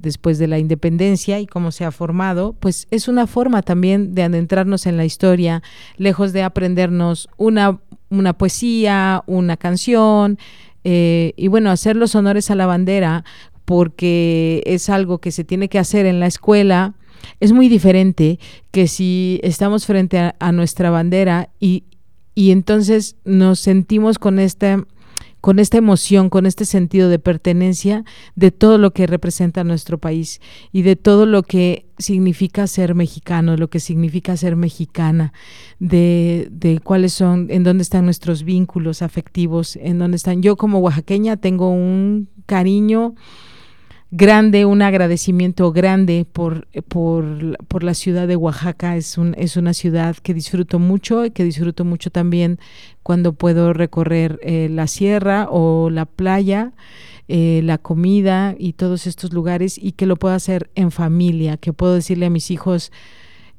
después 0.00 0.38
de 0.38 0.46
la 0.46 0.58
independencia 0.58 1.38
y 1.38 1.46
cómo 1.46 1.70
se 1.70 1.84
ha 1.84 1.90
formado, 1.90 2.54
pues 2.58 2.86
es 2.90 3.08
una 3.08 3.26
forma 3.26 3.60
también 3.60 4.14
de 4.14 4.22
adentrarnos 4.22 4.86
en 4.86 4.96
la 4.96 5.04
historia, 5.04 5.62
lejos 5.98 6.32
de 6.32 6.42
aprendernos 6.42 7.28
una, 7.36 7.78
una 8.08 8.32
poesía, 8.32 9.22
una 9.26 9.58
canción, 9.58 10.38
eh, 10.84 11.34
y 11.36 11.48
bueno, 11.48 11.70
hacer 11.70 11.96
los 11.96 12.14
honores 12.14 12.50
a 12.50 12.54
la 12.54 12.64
bandera, 12.64 13.24
porque 13.66 14.62
es 14.64 14.88
algo 14.88 15.18
que 15.18 15.30
se 15.30 15.44
tiene 15.44 15.68
que 15.68 15.78
hacer 15.78 16.06
en 16.06 16.18
la 16.18 16.26
escuela, 16.26 16.94
es 17.40 17.52
muy 17.52 17.68
diferente 17.68 18.38
que 18.70 18.86
si 18.86 19.40
estamos 19.42 19.84
frente 19.84 20.32
a 20.38 20.52
nuestra 20.52 20.90
bandera 20.90 21.50
y, 21.60 21.84
y 22.36 22.52
entonces 22.52 23.16
nos 23.24 23.58
sentimos 23.58 24.20
con 24.20 24.38
esta 24.38 24.84
con 25.40 25.60
esta 25.60 25.78
emoción, 25.78 26.28
con 26.28 26.44
este 26.44 26.64
sentido 26.64 27.08
de 27.08 27.20
pertenencia 27.20 28.04
de 28.34 28.50
todo 28.50 28.78
lo 28.78 28.92
que 28.92 29.06
representa 29.06 29.62
nuestro 29.62 29.98
país 29.98 30.40
y 30.72 30.82
de 30.82 30.96
todo 30.96 31.24
lo 31.24 31.44
que 31.44 31.86
significa 31.98 32.66
ser 32.66 32.96
mexicano, 32.96 33.56
lo 33.56 33.68
que 33.70 33.78
significa 33.78 34.36
ser 34.36 34.56
mexicana, 34.56 35.32
de, 35.78 36.48
de 36.50 36.80
cuáles 36.80 37.12
son, 37.12 37.46
en 37.50 37.62
dónde 37.62 37.82
están 37.82 38.06
nuestros 38.06 38.42
vínculos 38.42 39.02
afectivos, 39.02 39.76
en 39.76 40.00
dónde 40.00 40.16
están. 40.16 40.42
Yo 40.42 40.56
como 40.56 40.80
oaxaqueña 40.80 41.36
tengo 41.36 41.70
un 41.70 42.28
cariño 42.46 43.14
grande, 44.10 44.64
un 44.64 44.82
agradecimiento 44.82 45.72
grande 45.72 46.26
por, 46.30 46.68
por, 46.88 47.58
por, 47.66 47.82
la 47.82 47.94
ciudad 47.94 48.28
de 48.28 48.36
Oaxaca. 48.36 48.96
Es, 48.96 49.18
un, 49.18 49.34
es 49.38 49.56
una 49.56 49.74
ciudad 49.74 50.16
que 50.16 50.34
disfruto 50.34 50.78
mucho 50.78 51.24
y 51.24 51.30
que 51.30 51.44
disfruto 51.44 51.84
mucho 51.84 52.10
también 52.10 52.58
cuando 53.02 53.32
puedo 53.32 53.72
recorrer 53.72 54.38
eh, 54.42 54.68
la 54.70 54.86
sierra 54.86 55.48
o 55.50 55.90
la 55.90 56.06
playa. 56.06 56.72
Eh, 57.28 57.60
la 57.64 57.76
comida 57.76 58.54
y 58.56 58.74
todos 58.74 59.08
estos 59.08 59.32
lugares 59.32 59.78
y 59.82 59.92
que 59.92 60.06
lo 60.06 60.14
puedo 60.14 60.32
hacer 60.32 60.70
en 60.76 60.92
familia, 60.92 61.56
que 61.56 61.72
puedo 61.72 61.94
decirle 61.94 62.26
a 62.26 62.30
mis 62.30 62.52
hijos, 62.52 62.92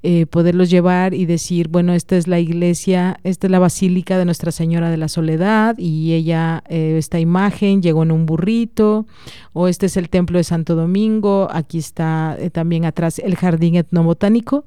eh, 0.10 0.26
poderlos 0.26 0.70
llevar 0.70 1.14
y 1.14 1.26
decir, 1.26 1.68
bueno, 1.68 1.92
esta 1.92 2.16
es 2.16 2.30
la 2.30 2.40
iglesia, 2.40 3.20
esta 3.26 3.48
es 3.48 3.52
la 3.52 3.60
basílica 3.60 4.18
de 4.18 4.24
Nuestra 4.24 4.54
Señora 4.54 4.90
de 4.90 4.96
la 4.96 5.10
Soledad 5.10 5.78
y 5.78 6.14
ella, 6.14 6.64
eh, 6.70 6.96
esta 6.98 7.20
imagen 7.20 7.82
llegó 7.82 8.04
en 8.04 8.14
un 8.14 8.26
burrito, 8.26 9.06
o 9.52 9.68
este 9.68 9.88
es 9.88 9.98
el 9.98 10.08
templo 10.08 10.38
de 10.38 10.46
Santo 10.46 10.76
Domingo, 10.76 11.50
aquí 11.52 11.78
está 11.78 12.38
eh, 12.40 12.50
también 12.50 12.86
atrás 12.86 13.20
el 13.20 13.36
jardín 13.36 13.76
etnobotánico, 13.76 14.64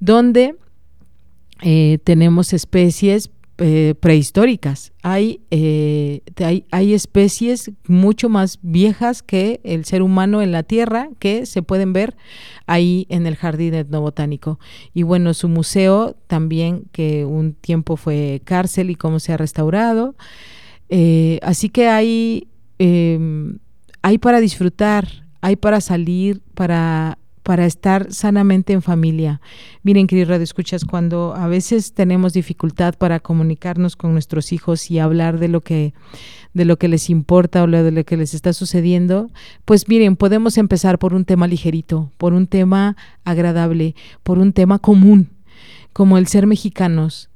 donde 0.00 0.56
tenemos 2.04 2.54
especies 2.54 3.30
eh, 3.60 3.96
prehistóricas. 3.98 4.92
Hay, 5.02 5.40
eh, 5.50 6.20
hay, 6.36 6.64
hay, 6.70 6.94
especies 6.94 7.72
mucho 7.88 8.28
más 8.28 8.60
viejas 8.62 9.20
que 9.20 9.60
el 9.64 9.84
ser 9.84 10.02
humano 10.02 10.42
en 10.42 10.52
la 10.52 10.62
Tierra 10.62 11.08
que 11.18 11.44
se 11.44 11.62
pueden 11.62 11.92
ver 11.92 12.16
ahí 12.66 13.06
en 13.08 13.26
el 13.26 13.34
Jardín 13.34 13.74
Etnobotánico. 13.74 14.60
Y 14.94 15.02
bueno, 15.02 15.34
su 15.34 15.48
museo 15.48 16.14
también, 16.28 16.84
que 16.92 17.24
un 17.24 17.52
tiempo 17.52 17.96
fue 17.96 18.42
cárcel 18.44 18.90
y 18.90 18.94
cómo 18.94 19.18
se 19.18 19.32
ha 19.32 19.36
restaurado. 19.36 20.14
Eh, 20.88 21.40
así 21.42 21.68
que 21.68 21.88
hay, 21.88 22.46
em, 22.78 23.58
hay 24.02 24.18
para 24.18 24.38
disfrutar, 24.38 25.08
hay 25.40 25.56
para 25.56 25.80
salir, 25.80 26.42
para 26.54 27.17
para 27.48 27.64
estar 27.64 28.12
sanamente 28.12 28.74
en 28.74 28.82
familia. 28.82 29.40
Miren, 29.82 30.06
querido 30.06 30.28
Radio 30.28 30.44
Escuchas, 30.44 30.84
cuando 30.84 31.34
a 31.34 31.46
veces 31.46 31.94
tenemos 31.94 32.34
dificultad 32.34 32.92
para 32.92 33.20
comunicarnos 33.20 33.96
con 33.96 34.12
nuestros 34.12 34.52
hijos 34.52 34.90
y 34.90 34.98
hablar 34.98 35.38
de 35.38 35.48
lo 35.48 35.62
que 35.62 35.94
de 36.52 36.66
lo 36.66 36.76
que 36.76 36.88
les 36.88 37.08
importa 37.08 37.64
o 37.64 37.66
de 37.66 37.90
lo 37.90 38.04
que 38.04 38.18
les 38.18 38.34
está 38.34 38.52
sucediendo, 38.52 39.30
pues 39.64 39.88
miren, 39.88 40.16
podemos 40.16 40.58
empezar 40.58 40.98
por 40.98 41.14
un 41.14 41.24
tema 41.24 41.46
ligerito, 41.46 42.12
por 42.18 42.34
un 42.34 42.48
tema 42.48 42.98
agradable, 43.24 43.94
por 44.22 44.38
un 44.38 44.52
tema 44.52 44.78
común, 44.78 45.30
como 45.94 46.18
el 46.18 46.26
ser 46.26 46.46
mexicanos. 46.46 47.30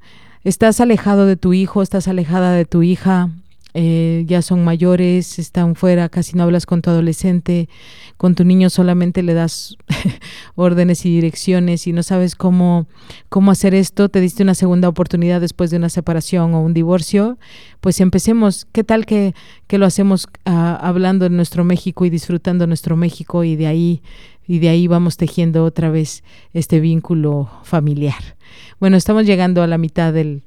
Estás 0.44 0.82
alejado 0.82 1.24
de 1.24 1.38
tu 1.38 1.54
hijo, 1.54 1.80
estás 1.80 2.06
alejada 2.06 2.52
de 2.52 2.66
tu 2.66 2.82
hija, 2.82 3.30
eh, 3.74 4.24
ya 4.26 4.42
son 4.42 4.64
mayores, 4.64 5.38
están 5.38 5.74
fuera, 5.74 6.08
casi 6.08 6.36
no 6.36 6.42
hablas 6.42 6.66
con 6.66 6.82
tu 6.82 6.90
adolescente, 6.90 7.68
con 8.16 8.34
tu 8.34 8.44
niño 8.44 8.70
solamente 8.70 9.22
le 9.22 9.34
das 9.34 9.76
órdenes 10.54 11.06
y 11.06 11.10
direcciones 11.10 11.86
y 11.86 11.92
no 11.92 12.02
sabes 12.02 12.36
cómo, 12.36 12.86
cómo 13.28 13.50
hacer 13.50 13.74
esto, 13.74 14.08
te 14.08 14.20
diste 14.20 14.42
una 14.42 14.54
segunda 14.54 14.88
oportunidad 14.88 15.40
después 15.40 15.70
de 15.70 15.78
una 15.78 15.88
separación 15.88 16.54
o 16.54 16.60
un 16.60 16.74
divorcio, 16.74 17.38
pues 17.80 18.00
empecemos, 18.00 18.66
¿qué 18.72 18.84
tal 18.84 19.06
que, 19.06 19.34
que 19.66 19.78
lo 19.78 19.86
hacemos 19.86 20.28
ah, 20.44 20.78
hablando 20.80 21.26
en 21.26 21.36
nuestro 21.36 21.64
México 21.64 22.04
y 22.04 22.10
disfrutando 22.10 22.66
nuestro 22.66 22.96
México 22.96 23.44
y 23.44 23.56
de 23.56 23.66
ahí 23.66 24.02
y 24.46 24.58
de 24.58 24.68
ahí 24.68 24.86
vamos 24.86 25.16
tejiendo 25.16 25.64
otra 25.64 25.90
vez 25.90 26.24
este 26.52 26.80
vínculo 26.80 27.48
familiar. 27.62 28.36
Bueno, 28.80 28.96
estamos 28.96 29.24
llegando 29.24 29.62
a 29.62 29.66
la 29.66 29.78
mitad 29.78 30.12
del 30.12 30.42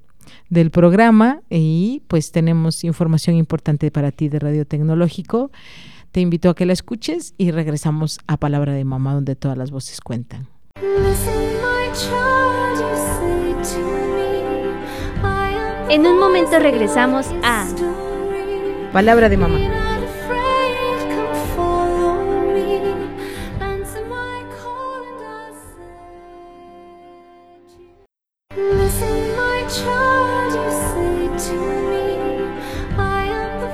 del 0.49 0.71
programa 0.71 1.41
y 1.49 2.03
pues 2.07 2.31
tenemos 2.31 2.83
información 2.83 3.35
importante 3.35 3.91
para 3.91 4.11
ti 4.11 4.29
de 4.29 4.39
Radio 4.39 4.65
Tecnológico. 4.65 5.51
Te 6.11 6.21
invito 6.21 6.49
a 6.49 6.55
que 6.55 6.65
la 6.65 6.73
escuches 6.73 7.33
y 7.37 7.51
regresamos 7.51 8.19
a 8.27 8.37
Palabra 8.37 8.73
de 8.73 8.85
Mamá 8.85 9.13
donde 9.13 9.35
todas 9.35 9.57
las 9.57 9.71
voces 9.71 10.01
cuentan. 10.01 10.47
En 15.89 16.05
un 16.05 16.19
momento 16.19 16.59
regresamos 16.59 17.27
a 17.43 17.67
Palabra 18.91 19.29
de 19.29 19.37
Mamá. 19.37 19.85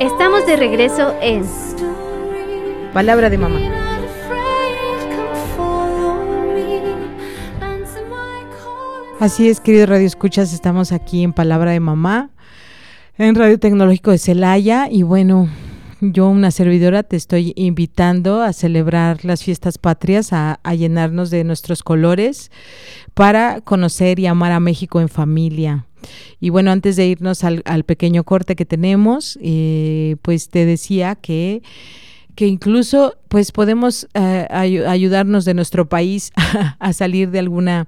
Estamos 0.02 0.48
de 0.48 0.56
regreso 0.56 1.16
en 1.22 1.44
Palabra 2.92 3.30
de 3.30 3.38
Mamá. 3.38 3.60
Así 9.20 9.48
es, 9.48 9.60
querido 9.60 9.86
Radio 9.86 10.08
Escuchas, 10.08 10.54
estamos 10.54 10.92
aquí 10.92 11.22
en 11.22 11.34
Palabra 11.34 11.70
de 11.70 11.80
Mamá, 11.80 12.32
en 13.20 13.36
Radio 13.36 13.60
Tecnológico 13.60 14.10
de 14.10 14.18
Celaya 14.18 14.88
y 14.90 15.04
bueno, 15.04 15.48
yo, 16.02 16.30
una 16.30 16.50
servidora, 16.52 17.04
te 17.04 17.16
estoy 17.16 17.54
invitando 17.56 18.42
a 18.42 18.54
celebrar 18.54 19.24
las 19.24 19.44
fiestas 19.44 19.78
patrias, 19.78 20.34
a, 20.34 20.60
llenarnos 20.76 21.30
de 21.30 21.44
nuestros 21.44 21.84
colores 21.84 22.52
para 23.14 23.62
conocer 23.62 24.20
y 24.20 24.26
amar 24.26 24.52
a 24.52 24.60
México 24.60 25.00
en 25.00 25.10
familia. 25.10 25.86
Y 26.40 26.50
bueno, 26.50 26.72
antes 26.72 26.96
de 26.96 27.06
irnos 27.06 27.44
al, 27.44 27.84
pequeño 27.86 28.24
corte 28.24 28.56
que 28.56 28.66
tenemos, 28.66 29.38
eh, 29.42 30.16
pues 30.24 30.50
te 30.50 30.66
decía 30.66 31.16
que 31.16 31.62
que 32.34 32.48
incluso 32.48 33.18
pues 33.28 33.52
podemos 33.52 34.08
eh, 34.14 34.48
ayudarnos 34.50 35.44
de 35.44 35.54
nuestro 35.54 35.90
país 35.90 36.32
a, 36.80 36.94
salir 36.94 37.30
de 37.30 37.40
alguna 37.40 37.88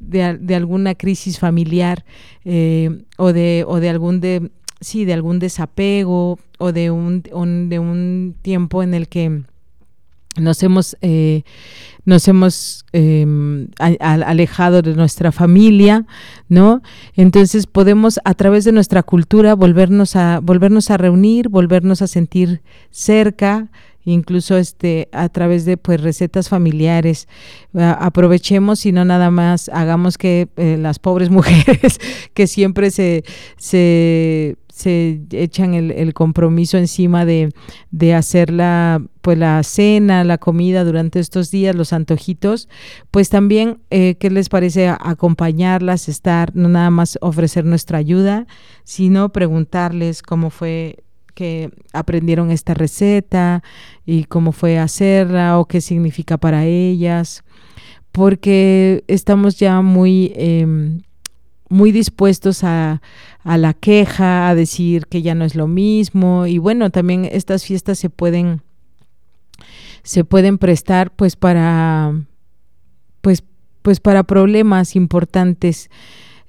de, 0.00 0.54
alguna 0.54 0.96
crisis 0.96 1.38
familiar 1.38 2.04
eh, 2.44 3.04
o 3.16 3.32
de 3.32 3.64
o 3.66 3.78
de 3.78 3.88
algún 3.88 4.20
de 4.20 4.50
sí, 4.84 5.04
de 5.04 5.14
algún 5.14 5.38
desapego 5.38 6.38
o 6.58 6.72
de 6.72 6.90
un, 6.90 7.22
de 7.22 7.78
un 7.78 8.36
tiempo 8.42 8.82
en 8.82 8.94
el 8.94 9.08
que 9.08 9.42
nos 10.36 10.62
hemos, 10.62 10.96
eh, 11.00 11.42
nos 12.04 12.26
hemos 12.28 12.84
em, 12.92 13.68
alejado 13.78 14.82
de 14.82 14.94
nuestra 14.94 15.32
familia, 15.32 16.06
¿no? 16.48 16.82
Entonces 17.14 17.66
podemos 17.66 18.18
a 18.24 18.34
través 18.34 18.64
de 18.64 18.72
nuestra 18.72 19.02
cultura 19.02 19.54
volvernos 19.54 20.16
a, 20.16 20.40
volvernos 20.40 20.90
a 20.90 20.96
reunir, 20.96 21.48
volvernos 21.48 22.02
a 22.02 22.08
sentir 22.08 22.62
cerca, 22.90 23.68
incluso 24.04 24.56
este 24.56 25.08
a 25.12 25.28
través 25.28 25.64
de 25.64 25.76
pues 25.76 26.00
recetas 26.00 26.48
familiares 26.48 27.26
aprovechemos 27.74 28.84
y 28.84 28.92
no 28.92 29.04
nada 29.04 29.30
más 29.30 29.70
hagamos 29.70 30.18
que 30.18 30.48
eh, 30.56 30.76
las 30.78 30.98
pobres 30.98 31.30
mujeres 31.30 32.00
que 32.34 32.46
siempre 32.46 32.90
se, 32.90 33.24
se 33.56 34.56
se 34.74 35.20
echan 35.30 35.74
el, 35.74 36.14
compromiso 36.14 36.78
encima 36.78 37.24
de, 37.24 37.52
hacer 38.12 38.50
la, 38.50 39.00
pues 39.20 39.38
la 39.38 39.62
cena, 39.62 40.24
la 40.24 40.38
comida 40.38 40.82
durante 40.82 41.20
estos 41.20 41.52
días, 41.52 41.76
los 41.76 41.92
antojitos, 41.92 42.68
pues 43.12 43.28
también, 43.30 43.78
eh, 43.90 44.16
¿qué 44.18 44.30
les 44.30 44.48
parece 44.48 44.88
acompañarlas, 44.88 46.08
estar, 46.08 46.56
no 46.56 46.68
nada 46.68 46.90
más 46.90 47.18
ofrecer 47.20 47.64
nuestra 47.64 47.98
ayuda, 47.98 48.48
sino 48.82 49.28
preguntarles 49.28 50.22
cómo 50.22 50.50
fue 50.50 51.04
que 51.34 51.70
aprendieron 51.92 52.50
esta 52.50 52.74
receta 52.74 53.62
y 54.04 54.24
cómo 54.24 54.50
fue 54.50 54.80
hacerla 54.80 55.60
o 55.60 55.66
qué 55.66 55.80
significa 55.80 56.36
para 56.36 56.64
ellas, 56.64 57.44
porque 58.10 59.04
estamos 59.06 59.56
ya 59.56 59.82
muy... 59.82 60.32
Em, 60.34 61.02
muy 61.68 61.92
dispuestos 61.92 62.64
a, 62.64 63.00
a, 63.42 63.58
la 63.58 63.74
queja, 63.74 64.48
a 64.48 64.54
decir 64.54 65.06
que 65.06 65.22
ya 65.22 65.34
no 65.34 65.44
es 65.44 65.54
lo 65.54 65.66
mismo. 65.66 66.46
Y 66.46 66.58
bueno, 66.58 66.90
también 66.90 67.24
estas 67.30 67.64
fiestas 67.64 67.98
se 67.98 68.10
pueden 68.10 68.62
se 70.02 70.22
pueden 70.22 70.58
prestar 70.58 71.10
pues 71.10 71.34
para 71.34 72.12
pues 73.22 73.42
pues 73.82 74.00
para 74.00 74.22
problemas 74.22 74.96
importantes. 74.96 75.90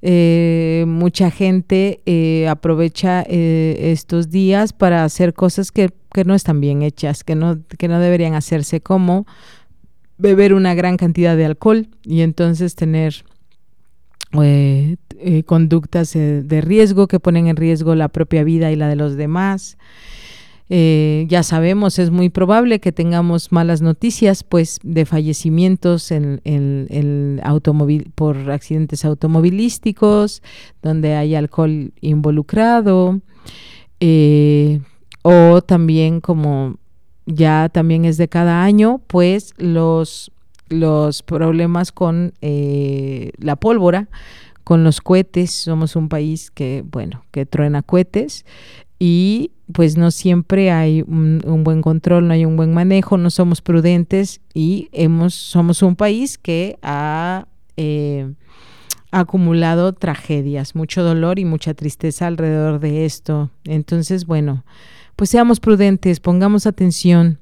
Eh, 0.01 0.86
mucha 0.88 1.32
gente 1.32 2.01
eh, 2.06 2.47
aprovecha 2.47 3.23
eh, 3.28 3.91
estos 3.91 4.30
días 4.30 4.71
para 4.71 5.04
hacer 5.04 5.34
cosas 5.34 5.71
que, 5.71 5.89
que, 6.13 6.25
no 6.25 6.36
están 6.36 6.62
bien 6.62 6.84
hechas, 6.84 7.23
que 7.23 7.34
no, 7.34 7.60
que 7.80 7.88
no 7.88 7.99
deberían 7.99 8.36
hacerse, 8.36 8.82
como 8.82 9.25
beber 10.17 10.54
una 10.54 10.75
gran 10.75 10.97
cantidad 10.97 11.36
de 11.36 11.45
alcohol 11.45 11.88
y 12.04 12.21
entonces 12.21 12.75
tener 12.75 13.25
eh, 14.43 14.98
eh, 15.17 15.43
conductas 15.43 16.13
de 16.13 16.62
riesgo 16.62 17.08
que 17.08 17.19
ponen 17.19 17.48
en 17.48 17.56
riesgo 17.56 17.95
la 17.95 18.10
propia 18.10 18.43
vida 18.43 18.71
y 18.71 18.76
la 18.76 18.88
de 18.88 18.95
los 18.95 19.15
demás. 19.15 19.78
ya 20.67 21.43
sabemos, 21.43 22.00
es 22.00 22.10
muy 22.10 22.30
probable 22.30 22.80
que 22.80 22.91
tengamos 22.91 23.52
malas 23.52 23.82
noticias, 23.82 24.43
pues, 24.43 24.80
de 24.84 25.06
fallecimientos 25.06 26.12
en, 26.12 27.39
automóvil 27.43 28.12
por 28.15 28.50
accidentes 28.52 29.06
automovilísticos, 29.06 30.41
donde 30.82 31.15
hay 31.15 31.36
alcohol 31.36 31.91
involucrado, 32.02 33.21
o 35.21 35.62
también 35.62 36.21
como 36.21 36.78
ya 37.26 37.69
también 37.69 38.06
es 38.06 38.17
de 38.17 38.28
cada 38.28 38.63
año, 38.63 39.02
pues 39.08 39.54
los, 39.58 40.32
los 40.69 41.23
problemas 41.23 41.91
con 41.91 42.34
eh, 42.41 43.32
la 43.38 43.56
pólvora, 43.56 44.08
con 44.63 44.84
los 44.84 45.01
cohetes. 45.01 45.51
Somos 45.51 45.95
un 45.95 46.10
país 46.10 46.51
que, 46.51 46.84
bueno, 46.86 47.23
que 47.32 47.45
truena 47.45 47.82
cohetes 47.82 48.45
y 48.99 49.51
pues 49.71 49.97
no 49.97 50.12
siempre 50.12 50.71
hay 50.71 51.01
un, 51.01 51.41
buen 51.63 51.82
control, 51.82 52.28
no 52.28 52.34
hay 52.34 52.45
un 52.45 52.56
buen 52.56 52.73
manejo, 52.73 53.17
no 53.17 53.30
somos 53.30 53.62
prudentes 53.62 54.41
y 54.54 54.89
hemos, 54.91 55.34
somos 55.34 55.82
un 55.82 55.95
país 55.95 56.38
que 56.38 56.78
ha 56.84 57.47
eh, 57.78 58.32
acumulado 59.12 59.93
tragedias, 59.93 60.75
mucho 60.75 61.04
dolor 61.04 61.39
y 61.39 61.45
mucha 61.45 61.73
tristeza 61.73 62.28
alrededor 62.28 62.80
de 62.80 63.06
esto. 63.06 63.49
Entonces, 63.63 64.25
bueno, 64.25 64.65
pues 65.15 65.30
seamos 65.30 65.60
prudentes, 65.60 66.19
pongamos 66.19 66.67
atención 66.67 67.39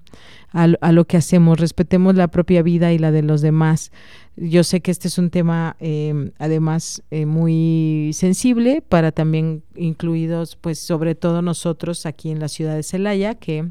a, 0.54 0.92
lo 0.92 1.06
que 1.06 1.18
hacemos, 1.18 1.60
respetemos 1.60 2.14
la 2.16 2.28
propia 2.28 2.62
vida 2.62 2.94
y 2.94 3.00
la 3.00 3.12
de 3.12 3.24
los 3.24 3.42
demás. 3.42 3.92
Yo 4.36 4.64
sé 4.64 4.82
que 4.82 4.92
este 4.92 5.08
es 5.08 5.18
un 5.18 5.32
tema 5.32 5.76
em, 5.80 6.32
además 6.38 7.04
eh, 7.10 7.26
muy 7.26 8.12
sensible 8.14 8.84
para 8.88 9.12
también 9.12 9.64
incluidos, 9.76 10.56
pues 10.56 10.78
sobre 10.78 11.16
todo 11.16 11.42
nosotros 11.42 12.06
aquí 12.06 12.30
en 12.30 12.40
la 12.40 12.50
ciudad 12.50 12.76
de 12.76 12.84
Celaya, 12.84 13.34
que 13.34 13.68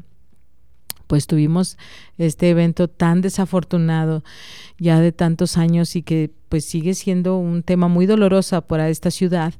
pues 1.07 1.25
tuvimos 1.25 1.77
este 2.17 2.49
evento 2.49 2.89
tan 2.89 3.21
desafortunado 3.21 4.23
ya 4.77 4.99
de 4.99 5.11
tantos 5.11 5.57
años 5.57 5.95
y 5.95 6.01
que 6.01 6.31
pues 6.49 6.65
sigue 6.65 6.95
siendo 6.95 7.37
un 7.37 7.63
tema 7.63 7.87
muy 7.87 8.05
doloroso 8.05 8.61
para 8.61 8.89
esta 8.89 9.09
ciudad 9.09 9.53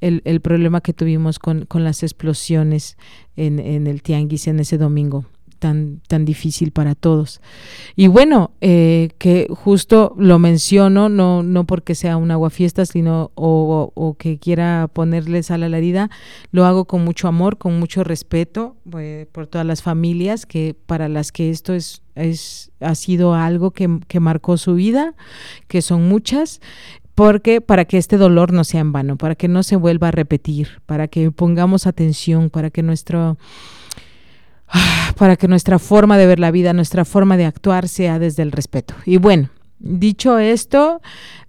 el, 0.00 0.22
el 0.24 0.40
problema 0.40 0.80
que 0.80 0.92
tuvimos 0.92 1.38
con, 1.38 1.66
con 1.66 1.84
las 1.84 2.02
explosiones 2.02 2.96
en, 3.36 3.58
en 3.58 3.86
el 3.86 4.02
Tianguis 4.02 4.46
en 4.48 4.60
ese 4.60 4.78
domingo 4.78 5.24
tan, 5.58 6.00
tan 6.08 6.24
difícil 6.24 6.70
para 6.70 6.94
todos. 6.94 7.40
Y 7.96 8.06
bueno, 8.08 8.52
eh, 8.60 9.10
que 9.18 9.46
justo 9.50 10.14
lo 10.18 10.38
menciono, 10.38 11.08
no, 11.08 11.42
no 11.42 11.64
porque 11.64 11.94
sea 11.94 12.16
un 12.16 12.30
aguafiestas, 12.30 12.90
sino 12.90 13.30
o, 13.34 13.92
o, 13.94 14.14
que 14.14 14.38
quiera 14.38 14.88
ponerles 14.92 15.50
a 15.50 15.58
la 15.58 15.66
herida, 15.66 16.10
lo 16.50 16.64
hago 16.64 16.84
con 16.84 17.04
mucho 17.04 17.28
amor, 17.28 17.58
con 17.58 17.78
mucho 17.78 18.04
respeto 18.04 18.76
eh, 18.98 19.26
por 19.32 19.46
todas 19.46 19.66
las 19.66 19.82
familias 19.82 20.46
que 20.46 20.74
para 20.86 21.08
las 21.08 21.32
que 21.32 21.50
esto 21.50 21.74
es, 21.74 22.02
es 22.14 22.70
ha 22.80 22.94
sido 22.94 23.34
algo 23.34 23.70
que, 23.70 24.00
que 24.08 24.20
marcó 24.20 24.56
su 24.56 24.74
vida, 24.74 25.14
que 25.68 25.82
son 25.82 26.08
muchas, 26.08 26.60
porque 27.14 27.60
para 27.60 27.84
que 27.84 27.96
este 27.96 28.16
dolor 28.16 28.52
no 28.52 28.64
sea 28.64 28.80
en 28.80 28.92
vano, 28.92 29.16
para 29.16 29.34
que 29.34 29.48
no 29.48 29.62
se 29.62 29.76
vuelva 29.76 30.08
a 30.08 30.12
repetir, 30.12 30.80
para 30.86 31.08
que 31.08 31.30
pongamos 31.30 31.86
atención, 31.86 32.50
para 32.50 32.70
que 32.70 32.82
nuestro 32.82 33.38
para 35.16 35.36
que 35.36 35.48
nuestra 35.48 35.78
forma 35.78 36.18
de 36.18 36.26
ver 36.26 36.38
la 36.38 36.50
vida, 36.50 36.72
nuestra 36.72 37.04
forma 37.04 37.36
de 37.36 37.46
actuar 37.46 37.88
sea 37.88 38.18
desde 38.18 38.42
el 38.42 38.52
respeto. 38.52 38.94
Y 39.04 39.18
bueno, 39.18 39.50
dicho 39.84 40.38
esto, 40.38 41.00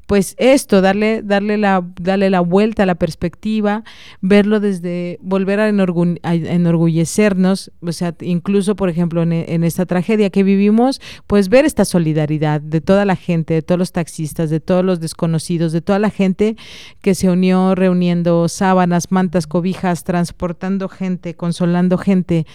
pues 0.05 0.35
esto, 0.37 0.81
darle, 0.81 1.21
darle, 1.23 1.57
la, 1.57 1.83
darle 1.99 2.29
la 2.29 2.39
vuelta 2.39 2.83
a 2.83 2.85
la 2.85 2.95
perspectiva, 2.95 3.83
verlo 4.21 4.59
desde, 4.59 5.17
volver 5.21 5.59
a, 5.59 5.67
enorgullecernos, 5.67 7.71
o 7.81 7.91
sea, 7.91 8.15
incluso, 8.21 8.75
por 8.75 8.89
ejemplo, 8.89 9.23
en, 9.23 9.63
esta 9.63 9.85
tragedia 9.85 10.29
que 10.29 10.43
vivimos, 10.43 11.01
pues 11.25 11.49
ver 11.49 11.65
esta 11.65 11.85
solidaridad 11.85 12.61
de 12.61 12.81
toda 12.81 13.05
la 13.05 13.15
gente, 13.15 13.55
de 13.55 13.61
todos 13.63 13.79
los 13.79 13.91
taxistas, 13.91 14.51
de 14.51 14.59
todos 14.59 14.85
los 14.85 14.99
desconocidos, 14.99 15.71
de 15.71 15.81
toda 15.81 15.97
la 15.97 16.11
gente 16.11 16.55
que 17.01 17.15
se 17.15 17.29
unió 17.29 17.73
reuniendo 17.73 18.47
sábanas, 18.47 19.11
mantas, 19.11 19.47
cobijas, 19.47 20.03
transportando 20.03 20.87
gente, 20.87 21.33
consolando 21.33 21.97
gente, 21.97 22.45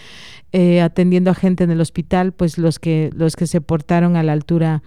eh, 0.53 0.79
atendiendo 0.79 1.31
a 1.31 1.35
gente 1.35 1.65
en 1.65 1.71
el 1.71 1.81
hospital, 1.81 2.31
pues 2.31 2.57
los 2.57 2.79
que, 2.79 3.09
los 3.13 3.35
que 3.35 3.47
se 3.47 3.59
portaron 3.59 4.15
a 4.15 4.23
la 4.23 4.31
altura 4.31 4.83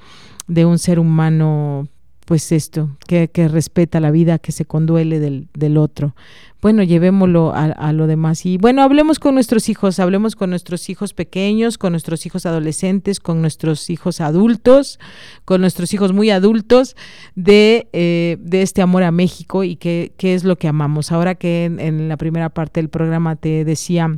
de 0.47 0.65
un 0.65 0.79
ser 0.79 0.99
humano, 0.99 1.89
pues 2.25 2.53
esto, 2.53 2.97
que, 3.07 3.29
que 3.29 3.49
respeta 3.49 4.01
la 4.01 4.11
vida, 4.11 4.39
que 4.39 4.53
se 4.53 4.65
conduele 4.65 5.21
del, 5.21 5.49
del 5.55 5.77
otro. 5.77 6.15
Bueno, 6.63 6.83
llevémoslo 6.83 7.55
a, 7.55 7.65
a, 7.65 7.93
lo 7.93 8.07
demás. 8.07 8.47
Y 8.47 8.57
bueno, 8.57 8.83
hablemos 8.83 9.19
con 9.19 9.35
nuestros 9.35 9.69
hijos, 9.69 10.01
hablemos 10.01 10.35
con 10.35 10.49
nuestros 10.49 10.89
hijos 10.89 11.13
pequeños, 11.13 11.77
con 11.77 11.93
nuestros 11.93 12.25
hijos 12.25 12.47
adolescentes, 12.47 13.21
con 13.21 13.43
nuestros 13.43 13.91
hijos 13.91 14.23
adultos, 14.23 14.99
con 15.45 15.61
nuestros 15.61 15.93
hijos 15.93 16.15
muy 16.15 16.31
adultos, 16.31 16.97
de, 17.35 17.89
eh, 17.93 18.39
de 18.41 18.63
este 18.63 18.81
amor 18.81 19.03
a 19.03 19.11
México 19.11 19.63
y 19.63 19.77
qué, 19.77 20.15
es 20.19 20.45
lo 20.45 20.57
que 20.57 20.69
amamos. 20.69 21.13
Ahora 21.13 21.35
que 21.35 21.67
en, 21.67 21.81
en 21.81 22.09
la 22.09 22.17
primera 22.17 22.49
parte 22.49 22.81
del 22.81 22.89
programa 22.89 23.37
te 23.37 23.67
decía 23.67 24.17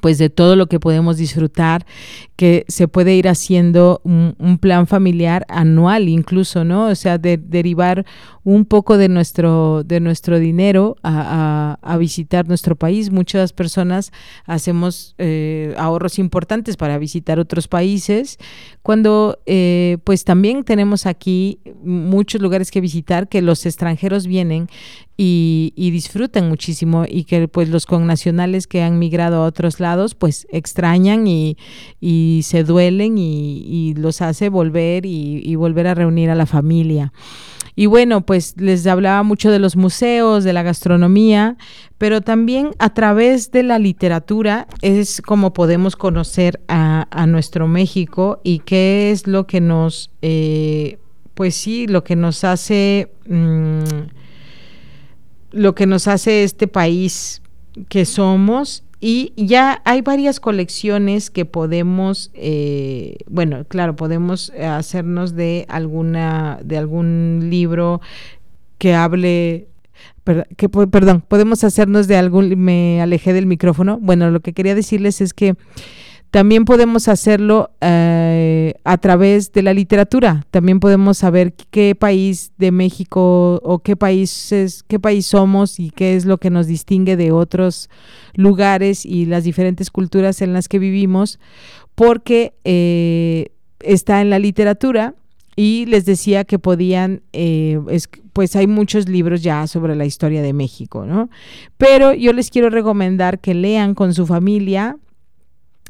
pues 0.00 0.18
de 0.18 0.30
todo 0.30 0.56
lo 0.56 0.66
que 0.66 0.80
podemos 0.80 1.16
disfrutar, 1.16 1.86
que 2.36 2.64
se 2.68 2.88
puede 2.88 3.14
ir 3.14 3.28
haciendo 3.28 4.00
un, 4.04 4.34
plan 4.60 4.86
familiar 4.86 5.44
anual 5.48 6.08
incluso, 6.08 6.64
¿no? 6.64 6.86
O 6.86 6.94
sea, 6.94 7.18
de, 7.18 7.36
derivar 7.36 8.04
un 8.42 8.64
poco 8.64 8.98
de 8.98 9.08
nuestro, 9.08 9.82
de 9.84 10.00
nuestro 10.00 10.38
dinero 10.38 10.96
a, 11.02 11.96
visitar 11.98 12.48
nuestro 12.48 12.76
país. 12.76 13.10
Muchas 13.10 13.52
personas 13.52 14.12
hacemos 14.46 15.14
eh, 15.18 15.74
ahorros 15.78 16.18
importantes 16.18 16.76
para 16.76 16.98
visitar 16.98 17.38
otros 17.38 17.68
países, 17.68 18.38
cuando 18.82 19.38
eh, 19.46 19.98
pues 20.04 20.24
también 20.24 20.64
tenemos 20.64 21.06
aquí 21.06 21.60
muchos 21.82 22.40
lugares 22.42 22.70
que 22.70 22.80
visitar 22.80 23.28
que 23.28 23.42
los 23.42 23.64
extranjeros 23.64 24.26
vienen 24.26 24.68
y, 25.16 25.72
disfrutan 25.76 26.48
muchísimo 26.48 27.04
y 27.08 27.24
que 27.24 27.46
pues 27.46 27.68
los 27.68 27.86
connacionales 27.86 28.66
que 28.66 28.82
han 28.82 28.98
migrado 28.98 29.42
a 29.42 29.46
otros 29.46 29.78
lados 29.78 29.83
pues 30.18 30.46
extrañan 30.50 31.26
y, 31.26 31.56
se 32.42 32.64
duelen 32.64 33.16
y, 33.18 33.94
los 33.96 34.22
hace 34.22 34.48
volver 34.48 35.06
y, 35.06 35.54
volver 35.56 35.86
a 35.86 35.94
reunir 35.94 36.30
a 36.30 36.34
la 36.34 36.46
familia. 36.46 37.12
Y 37.76 37.86
bueno, 37.86 38.24
pues 38.24 38.54
les 38.56 38.86
hablaba 38.86 39.24
mucho 39.24 39.50
de 39.50 39.58
los 39.58 39.74
museos, 39.74 40.44
de 40.44 40.52
la 40.52 40.62
gastronomía, 40.62 41.56
pero 41.98 42.20
también 42.20 42.70
a 42.78 42.94
través 42.94 43.50
de 43.50 43.64
la 43.64 43.80
literatura 43.80 44.68
es 44.80 45.20
como 45.20 45.52
podemos 45.52 45.96
conocer 45.96 46.60
a, 46.68 47.26
nuestro 47.26 47.66
México 47.66 48.40
y 48.44 48.60
qué 48.60 49.10
es 49.10 49.26
lo 49.26 49.46
que 49.46 49.60
nos, 49.60 50.10
eh, 50.22 50.98
pues 51.34 51.54
sí, 51.56 51.86
lo 51.86 52.04
que 52.04 52.16
nos 52.16 52.44
hace... 52.44 53.12
Mm, 53.26 53.82
lo 55.54 55.74
que 55.74 55.86
nos 55.86 56.08
hace 56.08 56.42
este 56.42 56.66
país 56.66 57.40
que 57.88 58.04
somos 58.04 58.83
y 59.06 59.34
ya 59.36 59.82
hay 59.84 60.00
varias 60.00 60.40
colecciones 60.40 61.28
que 61.30 61.44
podemos, 61.44 62.30
eh, 62.32 63.18
bueno, 63.28 63.66
claro, 63.68 63.96
podemos 63.96 64.48
hacernos 64.58 65.34
de 65.34 65.66
alguna, 65.68 66.58
de 66.64 66.78
algún 66.78 67.48
libro 67.50 68.00
que 68.78 68.94
hable 68.94 69.68
que, 70.56 70.70
perdón, 70.70 71.22
podemos 71.28 71.64
hacernos 71.64 72.08
de 72.08 72.16
algún, 72.16 72.58
me 72.58 73.02
alejé 73.02 73.34
del 73.34 73.44
micrófono. 73.44 73.98
Bueno, 74.00 74.30
lo 74.30 74.40
que 74.40 74.54
quería 74.54 74.74
decirles 74.74 75.20
es 75.20 75.34
que 75.34 75.54
también 76.34 76.64
podemos 76.64 77.06
hacerlo 77.06 77.70
eh, 77.80 78.74
a 78.82 78.98
través 78.98 79.52
de 79.52 79.62
la 79.62 79.72
literatura. 79.72 80.44
También 80.50 80.80
podemos 80.80 81.18
saber 81.18 81.54
qué 81.70 81.94
país 81.94 82.50
de 82.58 82.72
México 82.72 83.60
o 83.62 83.78
qué 83.78 83.94
países, 83.94 84.82
qué 84.82 84.98
país 84.98 85.26
somos 85.26 85.78
y 85.78 85.90
qué 85.90 86.16
es 86.16 86.24
lo 86.24 86.38
que 86.38 86.50
nos 86.50 86.66
distingue 86.66 87.16
de 87.16 87.30
otros 87.30 87.88
lugares 88.34 89.06
y 89.06 89.26
las 89.26 89.44
diferentes 89.44 89.92
culturas 89.92 90.42
en 90.42 90.52
las 90.52 90.66
que 90.66 90.80
vivimos, 90.80 91.38
porque 91.94 92.54
eh, 92.64 93.52
está 93.78 94.20
en 94.20 94.28
la 94.28 94.40
literatura. 94.40 95.14
Y 95.54 95.86
les 95.86 96.04
decía 96.04 96.42
que 96.42 96.58
podían, 96.58 97.22
eh, 97.32 97.78
pues 98.32 98.56
hay 98.56 98.66
muchos 98.66 99.08
libros 99.08 99.40
ya 99.40 99.68
sobre 99.68 99.94
la 99.94 100.04
historia 100.04 100.42
de 100.42 100.52
México, 100.52 101.06
¿no? 101.06 101.30
Pero 101.78 102.12
yo 102.12 102.32
les 102.32 102.50
quiero 102.50 102.70
recomendar 102.70 103.38
que 103.38 103.54
lean 103.54 103.94
con 103.94 104.14
su 104.14 104.26
familia, 104.26 104.96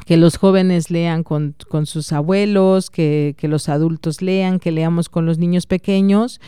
que 0.06 0.16
los 0.16 0.36
jóvenes 0.36 0.90
lean 0.90 1.22
con, 1.22 1.54
sus 1.84 2.12
abuelos, 2.12 2.90
que, 2.90 3.34
los 3.42 3.68
adultos 3.68 4.22
lean, 4.22 4.58
que 4.58 4.72
leamos 4.72 5.08
con 5.08 5.24
los 5.24 5.38
niños 5.38 5.66
pequeños. 5.66 6.40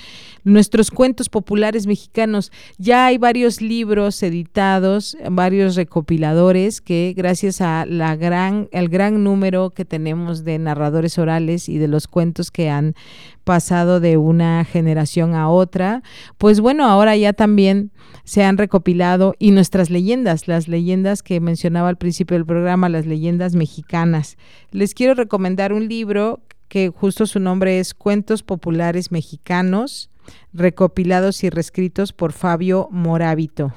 Nuestros 0.47 0.93
cuentos 0.93 1.29
populares 1.29 1.89
mexicanos, 1.89 2.53
ya 2.79 3.07
hay 3.07 3.19
varios 3.19 3.61
libros 3.61 4.23
editados, 4.23 5.19
varios 5.29 5.75
recopiladores 5.75 6.81
que 6.81 7.15
gracias 7.17 7.61
a 7.61 7.85
la 7.85 8.15
gran, 8.15 8.69
al 8.73 8.89
gran 8.89 9.25
número 9.25 9.71
que 9.71 9.85
tenemos 9.85 10.45
de 10.45 10.61
narradores 10.61 11.19
orales 11.19 11.69
y 11.69 11.79
de 11.79 11.89
los 11.89 12.07
cuentos 12.07 12.53
que 12.53 12.71
han 12.71 12.95
pasado 13.43 13.99
de 13.99 14.19
una 14.19 14.65
generación 14.65 15.35
a 15.35 15.49
otra. 15.49 16.05
Pues 16.39 16.61
bueno, 16.61 16.85
ahora 16.85 17.17
ya 17.17 17.33
también 17.33 17.91
se 18.23 18.45
han 18.45 18.57
recopilado 18.57 19.35
y 19.41 19.51
nuestras 19.51 19.91
leyendas, 19.91 20.47
las 20.47 20.69
leyendas 20.69 21.25
que 21.25 21.41
mencionaba 21.41 21.89
al 21.89 21.97
principio 21.97 22.37
del 22.37 22.47
programa, 22.47 22.89
las 22.89 23.05
leyendas 23.05 23.57
mexicanas. 23.57 24.39
Les 24.71 24.95
quiero 24.95 25.15
recomendar 25.15 25.73
un 25.73 25.89
libro 25.89 26.39
que 26.69 26.91
justo 26.91 27.27
su 27.27 27.41
nombre 27.41 27.81
es 27.81 27.95
Cuentos 27.95 28.45
Populares 28.45 29.11
Mexicanos, 29.11 30.09
recopilados 30.53 31.45
y 31.45 31.51
reescritos 31.51 32.13
por 32.13 32.33
Fabio 32.33 32.89
Morábito. 32.91 33.73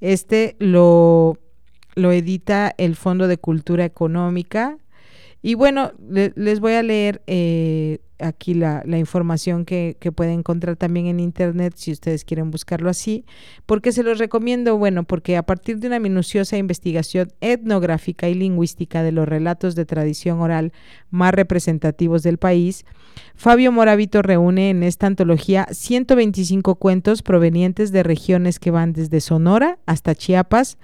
Este 0.00 0.56
lo, 0.58 1.38
lo 1.94 2.12
edita 2.12 2.74
el 2.78 2.96
Fondo 2.96 3.28
de 3.28 3.38
Cultura 3.38 3.84
Económica. 3.84 4.78
Y 5.46 5.56
bueno, 5.56 5.92
les 6.08 6.58
voy 6.58 6.72
a 6.72 6.82
leer 6.82 7.20
eh, 7.26 7.98
aquí 8.18 8.54
la, 8.54 8.82
información 8.96 9.66
que, 9.66 9.94
que, 10.00 10.10
pueden 10.10 10.38
encontrar 10.38 10.76
también 10.76 11.04
en 11.04 11.20
internet 11.20 11.74
si 11.76 11.92
ustedes 11.92 12.24
quieren 12.24 12.50
buscarlo 12.50 12.88
así. 12.88 13.26
porque 13.66 13.92
se 13.92 14.02
los 14.02 14.18
recomiendo? 14.18 14.78
Bueno, 14.78 15.04
porque 15.04 15.36
a 15.36 15.42
partir 15.42 15.80
de 15.80 15.88
una 15.88 15.98
minuciosa 15.98 16.56
investigación 16.56 17.30
etnográfica 17.42 18.26
y 18.30 18.34
lingüística 18.34 19.02
de 19.02 19.12
los 19.12 19.28
relatos 19.28 19.74
de 19.74 19.84
tradición 19.84 20.40
oral 20.40 20.72
más 21.10 21.34
representativos 21.34 22.22
del 22.22 22.38
país, 22.38 22.86
Fabio 23.34 23.70
Moravito 23.70 24.22
reúne 24.22 24.70
en 24.70 24.82
esta 24.82 25.06
antología 25.06 25.66
125 25.70 26.76
cuentos 26.76 27.20
provenientes 27.20 27.92
de 27.92 28.02
regiones 28.02 28.58
que 28.58 28.70
van 28.70 28.94
desde 28.94 29.20
Sonora 29.20 29.78
hasta 29.84 30.14
Chiapas, 30.14 30.78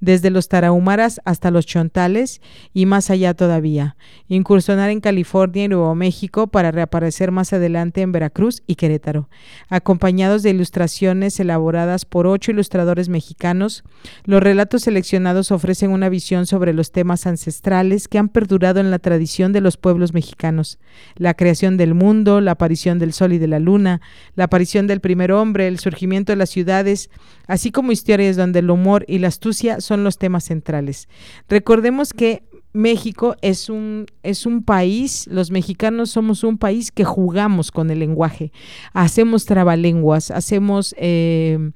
desde 0.00 0.30
los 0.30 0.48
tarahumaras 0.48 1.20
hasta 1.24 1.50
los 1.50 1.66
chontales 1.66 2.40
y 2.74 2.86
más 2.86 3.10
allá 3.10 3.34
todavía, 3.34 3.96
incursionar 4.28 4.90
en 4.90 5.00
California 5.00 5.64
y 5.64 5.68
Nuevo 5.68 5.94
México 5.94 6.46
para 6.48 6.70
reaparecer 6.70 7.30
más 7.30 7.52
adelante 7.52 8.02
en 8.02 8.12
Veracruz 8.12 8.62
y 8.66 8.74
Querétaro. 8.74 9.28
Acompañados 9.68 10.42
de 10.42 10.50
ilustraciones 10.50 11.38
elaboradas 11.40 12.04
por 12.04 12.26
ocho 12.26 12.50
ilustradores 12.50 13.08
mexicanos, 13.08 13.84
los 14.24 14.42
relatos 14.42 14.82
seleccionados 14.82 15.50
ofrecen 15.50 15.90
una 15.90 16.08
visión 16.08 16.46
sobre 16.46 16.72
los 16.72 16.92
temas 16.92 17.26
ancestrales 17.26 18.08
que 18.08 18.18
han 18.18 18.28
perdurado 18.28 18.80
en 18.80 18.90
la 18.90 18.98
tradición 18.98 19.52
de 19.52 19.60
los 19.60 19.76
pueblos 19.76 20.12
mexicanos, 20.12 20.78
la 21.16 21.34
creación 21.34 21.76
del 21.76 21.94
mundo, 21.94 22.40
la 22.40 22.52
aparición 22.52 22.98
del 22.98 23.12
sol 23.12 23.32
y 23.32 23.38
de 23.38 23.48
la 23.48 23.58
luna, 23.58 24.00
la 24.34 24.44
aparición 24.44 24.86
del 24.86 25.00
primer 25.00 25.32
hombre, 25.32 25.68
el 25.68 25.78
surgimiento 25.78 26.32
de 26.32 26.36
las 26.36 26.50
ciudades, 26.50 27.10
así 27.46 27.70
como 27.70 27.92
historias 27.92 28.36
donde 28.36 28.60
el 28.60 28.70
humor 28.70 29.04
y 29.08 29.18
la 29.18 29.28
astucia 29.28 29.80
son 29.80 29.95
los 30.04 30.18
temas 30.18 30.44
centrales. 30.44 31.08
Recordemos 31.48 32.12
que 32.12 32.42
México 32.76 33.36
es 33.40 33.70
un, 33.70 34.06
es 34.22 34.44
un 34.44 34.62
país, 34.62 35.26
los 35.28 35.50
mexicanos 35.50 36.10
somos 36.10 36.44
un 36.44 36.58
país 36.58 36.92
que 36.92 37.04
jugamos 37.04 37.72
con 37.72 37.90
el 37.90 37.98
lenguaje, 38.00 38.52
hacemos 38.92 39.46
trabalenguas, 39.46 40.30
hacemos... 40.30 40.94
Eh, 40.98 41.72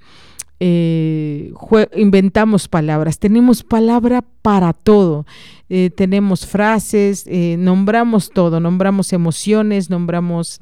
eh, 0.63 1.55
inventamos 1.97 2.69
palabras, 2.69 3.19
tenemos 3.19 3.63
palabra 3.63 4.23
para 4.43 4.75
todo, 4.75 5.25
eh, 5.71 5.89
tenemos 5.89 6.45
frases, 6.45 7.25
nombramos 7.57 8.29
todo, 8.29 8.61
nombramos 8.61 9.15
emociones, 9.15 9.89
nombramos 9.89 10.61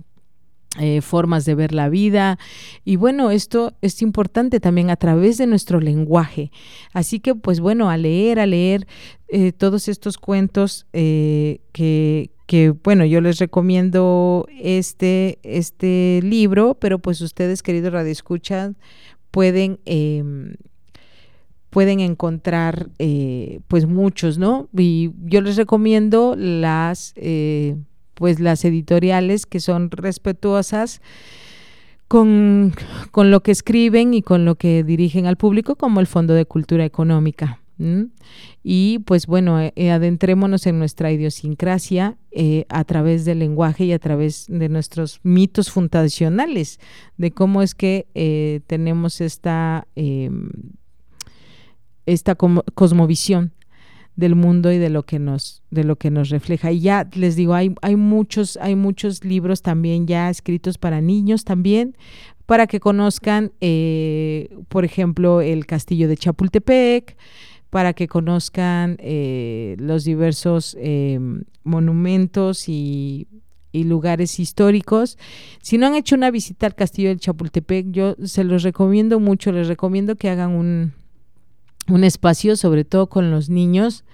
eh, 0.78 1.00
formas 1.00 1.46
de 1.46 1.54
ver 1.54 1.72
la 1.72 1.88
vida. 1.88 2.38
Y 2.85 2.96
bueno, 2.96 3.31
esto 3.31 3.72
es 3.81 4.02
importante 4.02 4.61
también 4.61 4.90
a 4.90 4.96
través 4.96 5.38
de 5.38 5.46
nuestro 5.46 5.81
lenguaje. 5.81 6.52
Así 6.92 7.20
que, 7.20 7.35
pues 7.35 7.61
bueno, 7.61 7.88
a 7.88 7.96
leer, 7.96 8.38
a 8.38 8.46
leer 8.46 8.87
eh, 9.28 9.52
todos 9.52 9.88
estos 9.88 10.18
cuentos 10.18 10.87
eh, 10.92 11.62
que, 11.72 12.33
que, 12.46 12.70
bueno, 12.70 13.07
yo 13.07 13.22
les 13.22 13.38
recomiendo 13.38 14.46
este, 14.61 15.38
este 15.42 16.20
libro, 16.22 16.74
pero 16.74 16.98
pues 16.98 17.22
ustedes, 17.22 17.62
queridos 17.62 17.94
radioescuchas, 17.94 18.74
pueden 19.31 19.81
em, 19.87 20.54
pueden 21.70 22.00
encontrar 22.00 22.90
pues 23.68 23.87
muchos, 23.87 24.38
¿no? 24.38 24.68
Y 24.76 25.12
yo 25.24 25.40
les 25.42 25.57
recomiendo 25.57 26.35
las 26.37 27.14
pues 28.18 28.40
las 28.40 28.64
editoriales 28.64 29.46
que 29.46 29.61
son 29.61 29.92
respetuosas 29.92 31.00
con, 32.09 32.74
lo 33.14 33.42
que 33.42 33.52
escriben 33.52 34.12
y 34.12 34.22
con 34.22 34.44
lo 34.44 34.57
que 34.57 34.83
dirigen 34.83 35.26
al 35.26 35.37
público, 35.37 35.76
como 35.76 36.00
el 36.00 36.09
Fondo 36.09 36.35
de 36.35 36.46
Cultura 36.46 36.85
Económica. 36.85 37.61
Y 38.64 38.98
pues 39.07 39.28
bueno, 39.28 39.61
eh, 39.61 39.90
adentrémonos 39.92 40.66
en 40.66 40.81
nuestra 40.81 41.12
idiosincrasia 41.12 42.18
eh, 42.33 42.64
a 42.68 42.83
través 42.83 43.24
del 43.24 43.38
lenguaje 43.38 43.85
y 43.85 43.92
a 43.92 44.00
través 44.00 44.46
de 44.48 44.68
nuestros 44.68 45.20
mitos 45.22 45.70
fundacionales, 45.70 46.81
de 47.18 47.31
cómo 47.31 47.62
es 47.62 47.76
que 47.76 48.09
eh, 48.16 48.62
tenemos 48.66 49.20
esta, 49.20 49.87
em, 49.94 50.50
esta 52.04 52.35
cosmovisión 52.35 53.52
del 54.18 54.35
mundo 54.35 54.72
y 54.72 54.78
de 54.78 54.90
lo 54.90 55.04
que 55.04 55.20
nos 55.20 55.62
de 55.70 55.85
lo 55.85 55.94
que 55.94 56.11
nos 56.11 56.28
refleja 56.31 56.72
y 56.72 56.81
ya 56.81 57.09
les 57.14 57.37
digo 57.37 57.54
hay 57.54 57.72
hay 57.83 57.94
muchos 57.94 58.59
hay 58.61 58.74
muchos 58.74 59.24
libros 59.24 59.62
también 59.62 60.09
ya 60.09 60.28
escritos 60.28 60.76
para 60.76 61.00
niños 61.00 61.44
también 61.44 61.96
para 62.44 62.66
que 62.66 62.81
conozcan 62.81 63.52
eh, 63.61 64.48
por 64.68 64.85
ejemplo 64.85 65.40
el 65.40 65.66
castillo 65.66 66.09
de 66.09 66.16
Chapultepec 66.16 67.16
para 67.70 67.92
que 67.92 68.09
conozcan 68.09 68.96
eh, 68.98 69.76
los 69.78 70.02
diversos 70.02 70.76
em, 70.81 71.44
monumentos 71.62 72.68
y, 72.68 73.28
y 73.72 73.85
lugares 73.85 74.40
históricos. 74.40 75.18
Si 75.61 75.76
no 75.76 75.87
han 75.87 75.94
hecho 75.94 76.14
una 76.16 76.31
visita 76.31 76.64
al 76.64 76.74
castillo 76.74 77.11
de 77.11 77.18
Chapultepec, 77.18 77.90
yo 77.90 78.16
se 78.24 78.42
los 78.42 78.62
recomiendo 78.62 79.20
mucho, 79.20 79.52
les 79.52 79.68
recomiendo 79.68 80.16
que 80.16 80.31
hagan 80.31 80.52
un, 80.52 80.94
un 81.88 82.05
espacio, 82.05 82.57
sobre 82.57 82.85
todo 82.85 83.09
con 83.09 83.31
los 83.31 83.48
niños, 83.48 84.05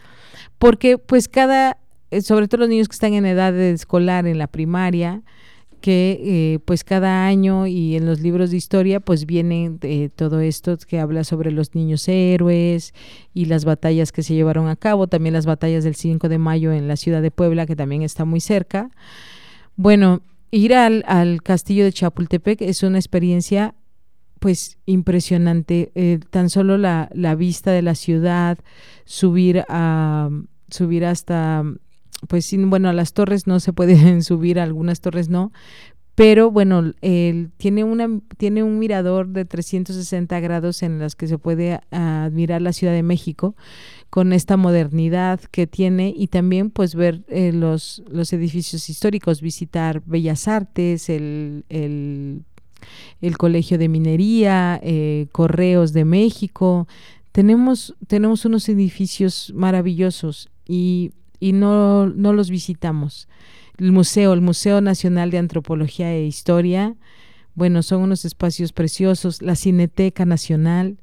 porque 0.59 0.99
pues 0.99 1.29
cada, 1.29 1.79
eh, 2.11 2.23
sobre 2.23 2.49
todo 2.49 2.61
los 2.61 2.69
niños 2.69 2.89
que 2.89 2.95
están 2.95 3.15
en 3.15 3.27
edad 3.27 3.59
escolar, 3.59 4.27
en 4.27 4.39
la 4.39 4.47
primaria, 4.47 5.23
que 5.85 6.19
eh, 6.25 6.59
pues 6.65 6.83
cada 6.83 7.27
año 7.27 7.67
y 7.67 7.95
en 7.95 8.07
los 8.07 8.21
libros 8.21 8.51
de 8.51 8.57
historia 8.57 9.01
pues 9.01 9.27
viene 9.27 9.73
todo 10.17 10.41
esto 10.41 10.79
que 10.79 10.99
habla 10.99 11.25
sobre 11.25 11.51
los 11.51 11.75
niños 11.75 12.09
héroes 12.09 12.95
y 13.35 13.45
las 13.45 13.67
batallas 13.67 14.11
que 14.11 14.23
se 14.23 14.33
llevaron 14.33 14.69
a 14.69 14.77
cabo, 14.77 15.09
también 15.09 15.35
las 15.35 15.45
batallas 15.45 15.85
del 15.85 15.95
5 15.95 16.31
de 16.31 16.39
mayo 16.39 16.73
en 16.73 16.89
la 16.89 16.97
ciudad 16.97 17.21
de 17.21 17.31
Puebla 17.31 17.67
que 17.67 17.77
también 17.77 18.01
está 18.01 18.25
muy 18.25 18.41
cerca. 18.41 18.89
Bueno, 19.77 20.23
ir 20.51 20.73
al, 20.75 21.05
al 21.07 21.43
castillo 21.43 21.85
de 21.85 21.93
Chapultepec 21.93 22.63
es 22.63 22.83
una 22.83 22.97
experiencia 22.97 23.75
pues 24.45 24.77
impresionante. 24.85 25.91
Eh, 25.95 26.21
tan 26.29 26.51
solo 26.51 26.77
la, 26.77 27.09
la, 27.15 27.35
vista 27.35 27.71
de 27.71 27.81
la 27.81 27.95
ciudad, 27.95 28.59
subir 29.07 29.65
a 29.71 30.29
subir 30.69 31.07
hasta 31.07 31.65
pues 32.29 32.55
bueno, 32.55 32.91
a 32.91 32.93
las 32.93 33.15
torres 33.15 33.47
no 33.47 33.59
se 33.59 33.73
pueden 33.73 34.23
subir, 34.23 34.61
algunas 34.61 35.01
torres 35.01 35.31
no, 35.31 35.51
pero 36.15 36.51
bueno, 36.51 36.93
tiene 37.57 37.85
una 37.85 38.21
tiene 38.37 38.63
un 38.63 38.79
mirador 38.79 39.29
de 39.29 39.47
360 39.47 40.39
grados 40.41 40.83
en 40.83 40.99
los 40.99 41.17
que 41.17 41.27
se 41.27 41.39
puede 41.39 41.81
admirar 41.91 42.61
la 42.61 42.75
Ciudad 42.75 42.93
de 42.93 43.03
México 43.03 43.57
con 44.11 44.35
esta 44.35 44.59
modernidad 44.59 45.41
que 45.41 45.67
tiene 45.67 46.13
y 46.15 46.27
también 46.27 46.69
pues 46.69 46.95
ver 46.95 47.23
eh, 47.29 47.51
los, 47.51 48.03
los 48.11 48.31
edificios 48.35 48.91
históricos, 48.91 49.41
visitar 49.41 50.03
Bellas 50.05 50.49
Artes, 50.49 51.09
el, 51.09 51.65
el 51.71 52.43
el 53.21 53.37
Colegio 53.37 53.79
de 53.79 53.89
Minería, 53.89 54.81
eh, 54.83 55.27
Correos 55.33 55.93
de 55.93 56.05
México. 56.05 56.87
Tenemos, 57.33 57.95
tenemos 58.07 58.45
unos 58.45 58.69
edificios 58.69 59.53
maravillosos 59.55 60.49
y, 60.67 61.13
y 61.41 61.53
no, 61.53 62.07
no 62.07 62.33
los 62.33 62.51
visitamos. 62.51 63.29
El 63.77 63.93
museo, 63.93 64.33
el 64.33 64.41
Museo 64.41 64.81
Nacional 64.81 65.31
de 65.31 65.39
Antropología 65.39 66.13
e 66.13 66.27
Historia, 66.27 66.95
bueno, 67.55 67.83
son 67.83 68.03
unos 68.03 68.25
espacios 68.25 68.73
preciosos, 68.73 69.41
la 69.43 69.55
Cineteca 69.55 70.25
Nacional. 70.25 70.99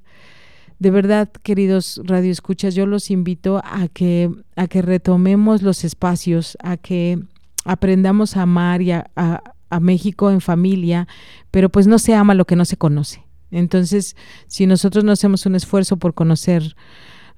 De 0.79 0.91
verdad, 0.91 1.31
queridos 1.43 2.01
radioescuchas, 2.03 2.75
yo 2.75 2.85
los 2.85 3.11
invito 3.11 3.61
a 3.63 3.87
que, 3.87 4.29
a 4.55 4.67
que 4.67 4.81
retomemos 4.81 5.61
los 5.61 5.83
espacios, 5.83 6.57
a 6.61 6.75
que 6.75 7.19
aprendamos 7.65 8.35
a 8.35 8.41
amar 8.41 8.81
y 8.81 8.91
a, 8.91 9.09
a 9.15 9.43
México 9.79 10.31
en 10.31 10.41
familia, 10.41 11.07
pero 11.51 11.69
pues 11.69 11.88
no 11.88 11.99
se 11.99 12.13
ama 12.13 12.34
lo 12.34 12.45
que 12.45 12.55
no 12.55 12.65
se 12.65 12.77
conoce. 12.77 13.23
Entonces, 13.51 14.15
si 14.47 14.65
nosotros 14.65 15.03
no 15.03 15.12
hacemos 15.12 15.45
un 15.45 15.55
esfuerzo 15.55 15.97
por 15.97 16.13
conocer 16.13 16.75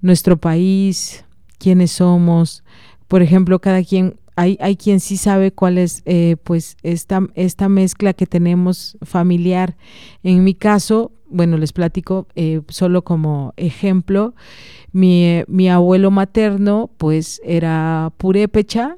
nuestro 0.02 0.38
país, 0.38 1.26
quiénes 1.58 1.92
somos, 1.92 2.64
por 3.08 3.22
ejemplo, 3.22 3.60
cada 3.60 3.84
quien, 3.84 4.20
hay, 4.36 4.58
hay 4.62 4.76
quien 4.76 5.00
sí 5.00 5.18
sabe 5.18 5.52
cuál 5.52 5.78
es 5.78 6.02
eh, 6.06 6.38
pues 6.44 6.78
esta, 6.84 7.22
esta 7.36 7.70
mezcla 7.70 8.14
que 8.14 8.26
tenemos 8.26 8.98
familiar. 9.02 9.76
En 10.24 10.44
mi 10.44 10.54
caso, 10.54 11.12
bueno, 11.30 11.58
les 11.58 11.74
platico 11.74 12.28
eh, 12.36 12.62
solo 12.70 13.04
como 13.04 13.54
ejemplo, 13.58 14.36
mi, 14.92 15.44
mi 15.48 15.70
abuelo 15.70 16.12
materno 16.12 16.92
pues 16.98 17.42
era 17.44 18.14
purépecha, 18.18 18.98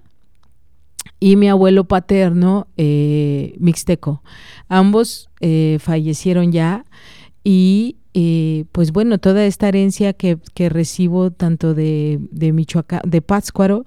y 1.20 1.36
mi 1.36 1.50
abuelo 1.50 1.86
paterno 1.86 2.68
eh, 2.78 3.56
mixteco. 3.60 4.22
Ambos 4.68 5.30
eh, 5.42 5.78
fallecieron 5.80 6.52
ya 6.52 6.86
y 7.44 7.98
eh, 8.14 8.66
pues 8.72 8.94
bueno, 8.94 9.18
toda 9.18 9.46
esta 9.46 9.68
herencia 9.68 10.14
que, 10.14 10.40
recibo 10.70 11.32
tanto 11.32 11.74
de, 11.74 12.20
de 12.32 12.54
Michoacán, 12.54 13.02
de 13.06 13.22
Pátzcuaro, 13.22 13.86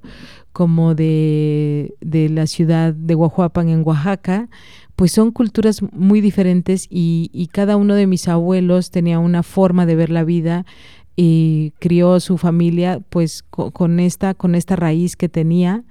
como 0.53 0.95
de, 0.95 1.95
de, 2.01 2.29
la 2.29 2.47
ciudad 2.47 2.93
de 2.93 3.15
Guajuapan 3.15 3.71
en 3.71 3.83
Oaxaca, 3.87 4.51
pues 4.97 5.13
son 5.13 5.31
culturas 5.31 5.81
muy 5.93 6.21
diferentes 6.21 6.89
y, 6.91 7.31
y, 7.33 7.47
cada 7.47 7.77
uno 7.77 7.95
de 7.95 8.07
mis 8.07 8.29
abuelos 8.29 8.91
tenía 8.91 9.19
una 9.19 9.43
forma 9.43 9.87
de 9.87 9.97
ver 9.97 10.11
la 10.11 10.25
vida 10.25 10.67
y 11.17 11.73
crió 11.79 12.21
su 12.21 12.39
familia 12.39 13.01
pues 13.09 13.43
con, 13.43 13.99
esta, 13.99 14.35
con 14.35 14.55
esta 14.55 14.77
raíz 14.77 15.17
que 15.17 15.29
tenía 15.29 15.85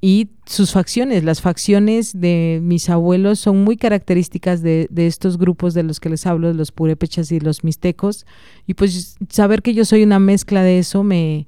y 0.00 0.28
sus 0.46 0.72
facciones. 0.72 1.24
Las 1.24 1.40
facciones 1.40 2.18
de 2.20 2.60
mis 2.62 2.88
abuelos 2.88 3.38
son 3.40 3.64
muy 3.64 3.76
características 3.76 4.62
de, 4.62 4.86
de, 4.90 5.06
estos 5.06 5.38
grupos 5.38 5.74
de 5.74 5.82
los 5.82 6.00
que 6.00 6.08
les 6.08 6.26
hablo, 6.26 6.52
los 6.52 6.72
purépechas 6.72 7.32
y 7.32 7.40
los 7.40 7.64
mixtecos. 7.64 8.26
Y 8.66 8.74
pues 8.74 9.16
saber 9.28 9.62
que 9.62 9.74
yo 9.74 9.84
soy 9.84 10.02
una 10.02 10.18
mezcla 10.18 10.62
de 10.62 10.78
eso 10.78 11.02
me, 11.02 11.46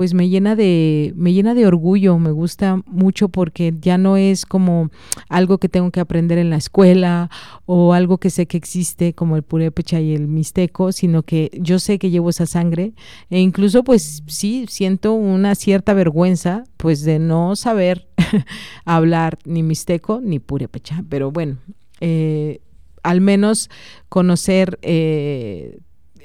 pues 0.00 0.14
me 0.14 0.30
llena 0.30 0.56
de 0.56 1.12
me 1.14 1.34
llena 1.34 1.52
de 1.52 1.66
orgullo, 1.66 2.18
me 2.18 2.30
gusta 2.30 2.80
mucho 2.86 3.28
porque 3.28 3.74
ya 3.82 3.98
no 3.98 4.16
es 4.16 4.46
como 4.46 4.88
algo 5.28 5.58
que 5.58 5.68
tengo 5.68 5.90
que 5.90 6.00
aprender 6.00 6.38
en 6.38 6.48
la 6.48 6.56
escuela 6.56 7.28
o 7.66 7.92
algo 7.92 8.16
que 8.16 8.30
sé 8.30 8.46
que 8.46 8.56
existe 8.56 9.12
como 9.12 9.36
el 9.36 9.42
purépecha 9.42 10.00
y 10.00 10.14
el 10.14 10.26
mixteco, 10.26 10.92
sino 10.92 11.22
que 11.22 11.50
yo 11.52 11.78
sé 11.78 11.98
que 11.98 12.08
llevo 12.08 12.30
esa 12.30 12.46
sangre 12.46 12.94
e 13.28 13.40
incluso 13.40 13.84
pues 13.84 14.22
sí 14.26 14.64
siento 14.70 15.12
una 15.12 15.54
cierta 15.54 15.92
vergüenza 15.92 16.64
pues 16.78 17.02
de 17.02 17.18
no 17.18 17.54
saber 17.54 18.08
hablar 18.86 19.38
ni 19.44 19.62
mixteco 19.62 20.22
ni 20.22 20.38
purépecha, 20.38 21.04
pero 21.10 21.30
bueno, 21.30 21.58
eh, 22.00 22.62
al 23.02 23.20
menos 23.20 23.68
conocer 24.08 24.78
eh, 24.80 25.80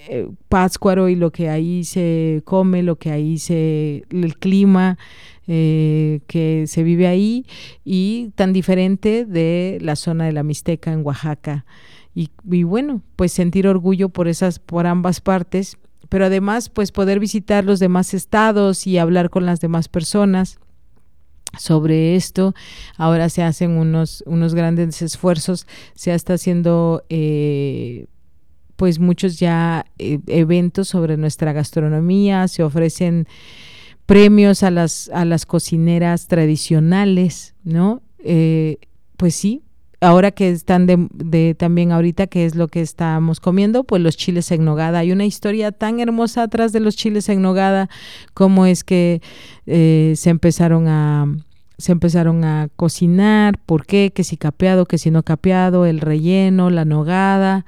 eh, 0.08 0.28
y 1.10 1.16
lo 1.16 1.32
que 1.32 1.50
ahí 1.50 1.84
se 1.84 2.42
come, 2.46 2.84
lo 2.84 2.98
que 2.98 3.12
ahí 3.12 3.38
se, 3.38 4.04
el 4.10 4.38
clima 4.38 4.98
eh, 5.48 6.22
que 6.28 6.66
se 6.68 6.84
vive 6.84 7.08
ahí 7.08 7.46
y 7.84 8.32
tan 8.36 8.54
diferente 8.54 9.26
de 9.26 9.78
la 9.82 9.96
zona 9.96 10.26
de 10.26 10.32
la 10.32 10.44
Mixteca 10.44 10.92
en 10.92 11.06
Oaxaca. 11.06 11.66
Y, 12.14 12.30
y 12.50 12.64
bueno, 12.64 13.02
pues 13.16 13.34
sentir 13.34 13.68
orgullo 13.68 14.10
por 14.10 14.28
esas, 14.28 14.60
por 14.60 14.88
ambas 14.88 15.22
partes, 15.22 15.78
pero 16.10 16.26
además 16.26 16.70
pues 16.70 16.92
poder 16.92 17.20
visitar 17.20 17.66
los 17.66 17.80
demás 17.80 18.14
estados 18.14 18.88
y 18.88 18.98
hablar 18.98 19.30
con 19.30 19.46
las 19.46 19.60
demás 19.60 19.88
personas 19.88 20.60
sobre 21.58 22.16
esto. 22.16 22.54
Ahora 22.98 23.30
se 23.30 23.44
hacen 23.44 23.72
unos, 23.72 24.24
unos 24.26 24.56
grandes 24.56 25.02
esfuerzos, 25.02 25.68
se 25.94 26.14
está 26.14 26.34
haciendo 26.34 27.04
eh, 27.10 28.08
pues 28.76 29.00
muchos 29.00 29.40
ya 29.40 29.86
eh, 30.00 30.20
eventos 30.28 30.90
sobre 30.90 31.18
nuestra 31.18 31.54
gastronomía, 31.54 32.48
se 32.48 32.64
ofrecen 32.64 33.28
premios 34.06 34.64
a 34.64 34.72
las, 34.72 35.10
a 35.10 35.26
las 35.26 35.46
cocineras 35.46 36.28
tradicionales, 36.28 37.56
¿no? 37.64 38.02
Eh, 38.20 38.78
pues 39.18 39.36
sí, 39.36 39.64
ahora 40.02 40.32
que 40.32 40.50
están 40.50 40.86
de, 40.86 41.56
también 41.56 41.92
ahorita 41.92 42.28
que 42.28 42.46
es 42.46 42.56
lo 42.56 42.68
que 42.68 42.82
estamos 42.82 43.40
comiendo, 43.40 43.84
pues 43.84 44.02
los 44.02 44.18
chiles 44.18 44.52
en 44.52 44.66
nogada. 44.66 45.00
Hay 45.00 45.12
una 45.12 45.26
historia 45.26 45.72
tan 45.72 46.00
hermosa 46.00 46.44
atrás 46.44 46.72
de 46.72 46.80
los 46.80 46.96
chiles 46.96 47.30
en 47.30 47.42
nogada, 47.42 47.90
como 48.34 48.66
es 48.66 48.84
que 48.84 49.22
eh, 49.66 50.14
se 50.16 50.30
empezaron 50.30 50.88
a 50.88 51.28
se 51.78 51.92
empezaron 51.92 52.46
a 52.46 52.70
cocinar, 52.78 53.60
por 53.66 53.86
qué, 53.86 54.14
que 54.16 54.24
si 54.24 54.38
capeado, 54.38 54.86
que 54.86 54.98
si 54.98 55.12
no 55.12 55.24
capeado, 55.24 55.86
el 55.86 56.00
relleno, 56.00 56.70
la 56.70 56.86
nogada. 56.86 57.66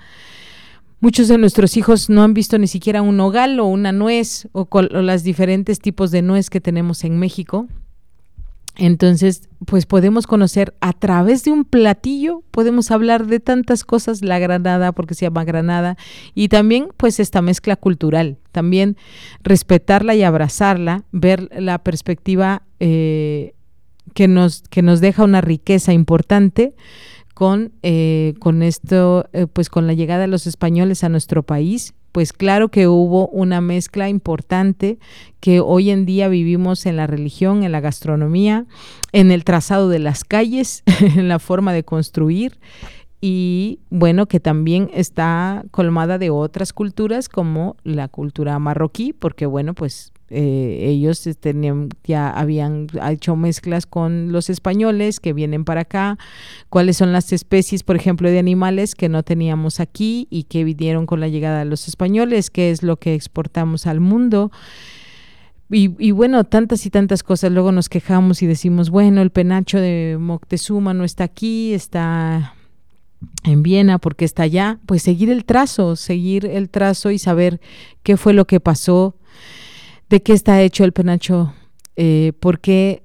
Muchos 0.99 1.27
de 1.27 1.37
nuestros 1.37 1.77
hijos 1.77 2.09
no 2.09 2.23
han 2.23 2.33
visto 2.33 2.57
ni 2.57 2.67
siquiera 2.67 3.03
un 3.03 3.17
nogal 3.17 3.59
o 3.59 3.65
una 3.65 3.91
nuez 3.91 4.47
o, 4.51 4.67
los 4.81 5.23
diferentes 5.23 5.79
tipos 5.79 6.09
de 6.09 6.23
nuez 6.23 6.49
que 6.49 6.59
tenemos 6.59 7.03
en 7.03 7.19
México. 7.19 7.67
Entonces, 8.77 9.49
pues 9.65 9.85
podemos 9.85 10.25
conocer 10.25 10.75
a 10.81 10.93
través 10.93 11.43
de 11.43 11.51
un 11.51 11.65
platillo, 11.65 12.43
podemos 12.51 12.91
hablar 12.91 13.25
de 13.27 13.39
tantas 13.39 13.83
cosas, 13.83 14.21
la 14.23 14.39
granada, 14.39 14.91
porque 14.91 15.15
se 15.15 15.25
llama 15.25 15.43
granada, 15.43 15.97
y 16.35 16.49
también 16.49 16.89
pues 16.95 17.19
esta 17.19 17.41
mezcla 17.41 17.75
cultural, 17.75 18.37
también 18.51 18.97
respetarla 19.41 20.13
y 20.13 20.21
abrazarla, 20.21 21.03
ver 21.11 21.49
la 21.59 21.79
perspectiva 21.79 22.63
eh, 22.79 23.55
que, 24.13 24.27
nos, 24.27 24.61
que 24.69 24.83
nos 24.83 25.01
deja 25.01 25.23
una 25.23 25.41
riqueza 25.41 25.91
importante 25.93 26.75
con, 27.37 27.71
eh, 27.83 28.33
con 28.39 28.63
esto, 28.63 29.29
eh, 29.31 29.45
pues 29.45 29.69
con 29.69 29.85
la 29.85 29.93
llegada 29.93 30.21
de 30.21 30.27
los 30.27 30.47
españoles 30.47 31.03
a 31.03 31.09
nuestro 31.09 31.43
país, 31.43 31.93
pues 32.11 32.33
claro 32.33 32.69
que 32.69 32.87
hubo 32.87 33.27
una 33.27 33.61
mezcla 33.61 34.09
importante 34.09 34.97
que 35.39 35.59
hoy 35.59 35.91
en 35.91 36.07
día 36.07 36.29
vivimos 36.29 36.87
en 36.87 36.95
la 36.95 37.05
religión, 37.05 37.61
en 37.61 37.71
la 37.71 37.79
gastronomía, 37.79 38.65
en 39.11 39.29
el 39.29 39.43
trazado 39.43 39.87
de 39.87 39.99
las 39.99 40.23
calles, 40.23 40.81
en 40.99 41.27
la 41.27 41.37
forma 41.37 41.73
de 41.73 41.83
construir 41.83 42.57
y 43.21 43.81
bueno, 43.91 44.25
que 44.25 44.39
también 44.39 44.89
está 44.91 45.63
colmada 45.69 46.17
de 46.17 46.31
otras 46.31 46.73
culturas 46.73 47.29
como 47.29 47.75
la 47.83 48.07
cultura 48.07 48.57
marroquí, 48.57 49.13
porque 49.13 49.45
bueno, 49.45 49.75
pues 49.75 50.11
eh, 50.29 50.79
ellos 50.89 51.27
tenían, 51.39 51.89
ya 52.03 52.29
habían 52.29 52.87
hecho 53.09 53.35
mezclas 53.35 53.85
con 53.85 54.31
los 54.31 54.49
españoles 54.49 55.19
que 55.19 55.31
vienen 55.33 55.63
para 55.63 55.81
acá, 55.81 56.17
cuáles 56.69 56.97
son 56.97 57.13
las 57.13 57.31
especies, 57.31 57.83
por 57.83 57.95
ejemplo, 57.95 58.29
de 58.29 58.39
animales 58.39 58.93
que 58.93 59.07
no 59.07 59.23
teníamos 59.23 59.79
aquí 59.79 60.27
y 60.29 60.43
que 60.43 60.63
vinieron 60.63 61.05
con 61.05 61.21
la 61.21 61.29
llegada 61.29 61.59
de 61.59 61.65
los 61.65 61.87
españoles, 61.87 62.49
qué 62.49 62.71
es 62.71 62.83
lo 62.83 62.97
que 62.97 63.13
exportamos 63.13 63.87
al 63.87 63.99
mundo. 63.99 64.51
Y, 65.69 66.11
bueno, 66.11 66.45
tantas 66.45 66.85
y 66.85 66.89
tantas 66.89 67.23
cosas. 67.23 67.51
Luego 67.51 67.73
nos 67.73 67.89
quejamos 67.89 68.41
y 68.41 68.47
decimos, 68.47 68.89
bueno, 68.89 69.21
el 69.21 69.31
penacho 69.31 69.77
de 69.77 70.17
Moctezuma 70.17 70.93
no 70.93 71.03
está 71.03 71.25
aquí, 71.25 71.73
está 71.73 72.53
en 73.43 73.63
Viena 73.63 73.97
porque 73.97 74.23
está 74.23 74.43
allá. 74.43 74.79
Pues 74.85 75.03
seguir 75.03 75.29
el 75.29 75.43
trazo, 75.43 75.97
seguir 75.97 76.45
el 76.45 76.69
trazo 76.69 77.11
y 77.11 77.19
saber 77.19 77.59
qué 78.03 78.15
fue 78.15 78.31
lo 78.31 78.47
que 78.47 78.61
pasó 78.61 79.17
de 80.09 80.21
qué 80.21 80.33
está 80.33 80.61
hecho 80.61 80.83
el 80.83 80.93
penacho, 80.93 81.53
eh, 81.95 82.33
por, 82.39 82.59
qué, 82.59 83.01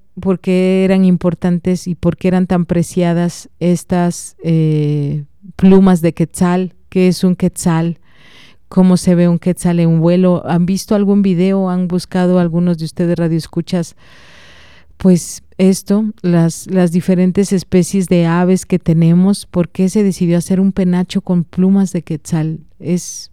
eran 0.85 1.05
importantes 1.05 1.87
y 1.87 1.95
por 1.95 2.17
qué 2.17 2.29
eran 2.29 2.47
tan 2.47 2.67
preciadas 2.67 3.49
estas 3.59 4.37
eh, 4.45 5.25
plumas 5.57 6.01
de 6.01 6.13
quetzal, 6.13 6.75
qué 6.89 7.09
es 7.09 7.25
un 7.25 7.35
quetzal, 7.35 7.99
cómo 8.69 8.97
se 8.97 9.15
ve 9.15 9.29
un 9.29 9.39
quetzal 9.39 9.81
en 9.81 10.01
vuelo. 10.01 10.43
¿Han 10.47 10.67
visto 10.67 10.95
algún 10.95 11.23
video? 11.23 11.69
¿Han 11.69 11.89
buscado 11.89 12.39
algunos 12.39 12.79
de 12.79 12.85
ustedes 12.85 13.19
radioescuchas? 13.19 13.97
Pues 14.97 15.43
esto, 15.59 16.05
las, 16.23 16.69
las 16.69 16.93
diferentes 16.93 17.53
especies 17.53 18.09
de 18.09 18.27
aves 18.27 18.67
que 18.67 18.79
tenemos, 18.79 19.47
¿por 19.47 19.69
qué 19.69 19.89
se 19.89 20.03
decidió 20.05 20.39
hacer 20.39 20.61
un 20.61 20.73
penacho 20.73 21.23
con 21.23 21.45
plumas 21.45 21.93
de 21.93 22.03
quetzal? 22.03 22.61
Es 22.79 23.33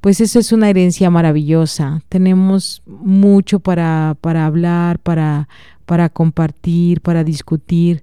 pues 0.00 0.20
eso 0.20 0.38
es 0.38 0.52
una 0.52 0.70
herencia 0.70 1.10
maravillosa. 1.10 2.02
Tenemos 2.08 2.82
mucho 2.86 3.60
para, 3.60 4.16
para 4.20 4.46
hablar, 4.46 4.98
para, 4.98 5.48
para 5.84 6.08
compartir, 6.08 7.00
para 7.00 7.24
discutir. 7.24 8.02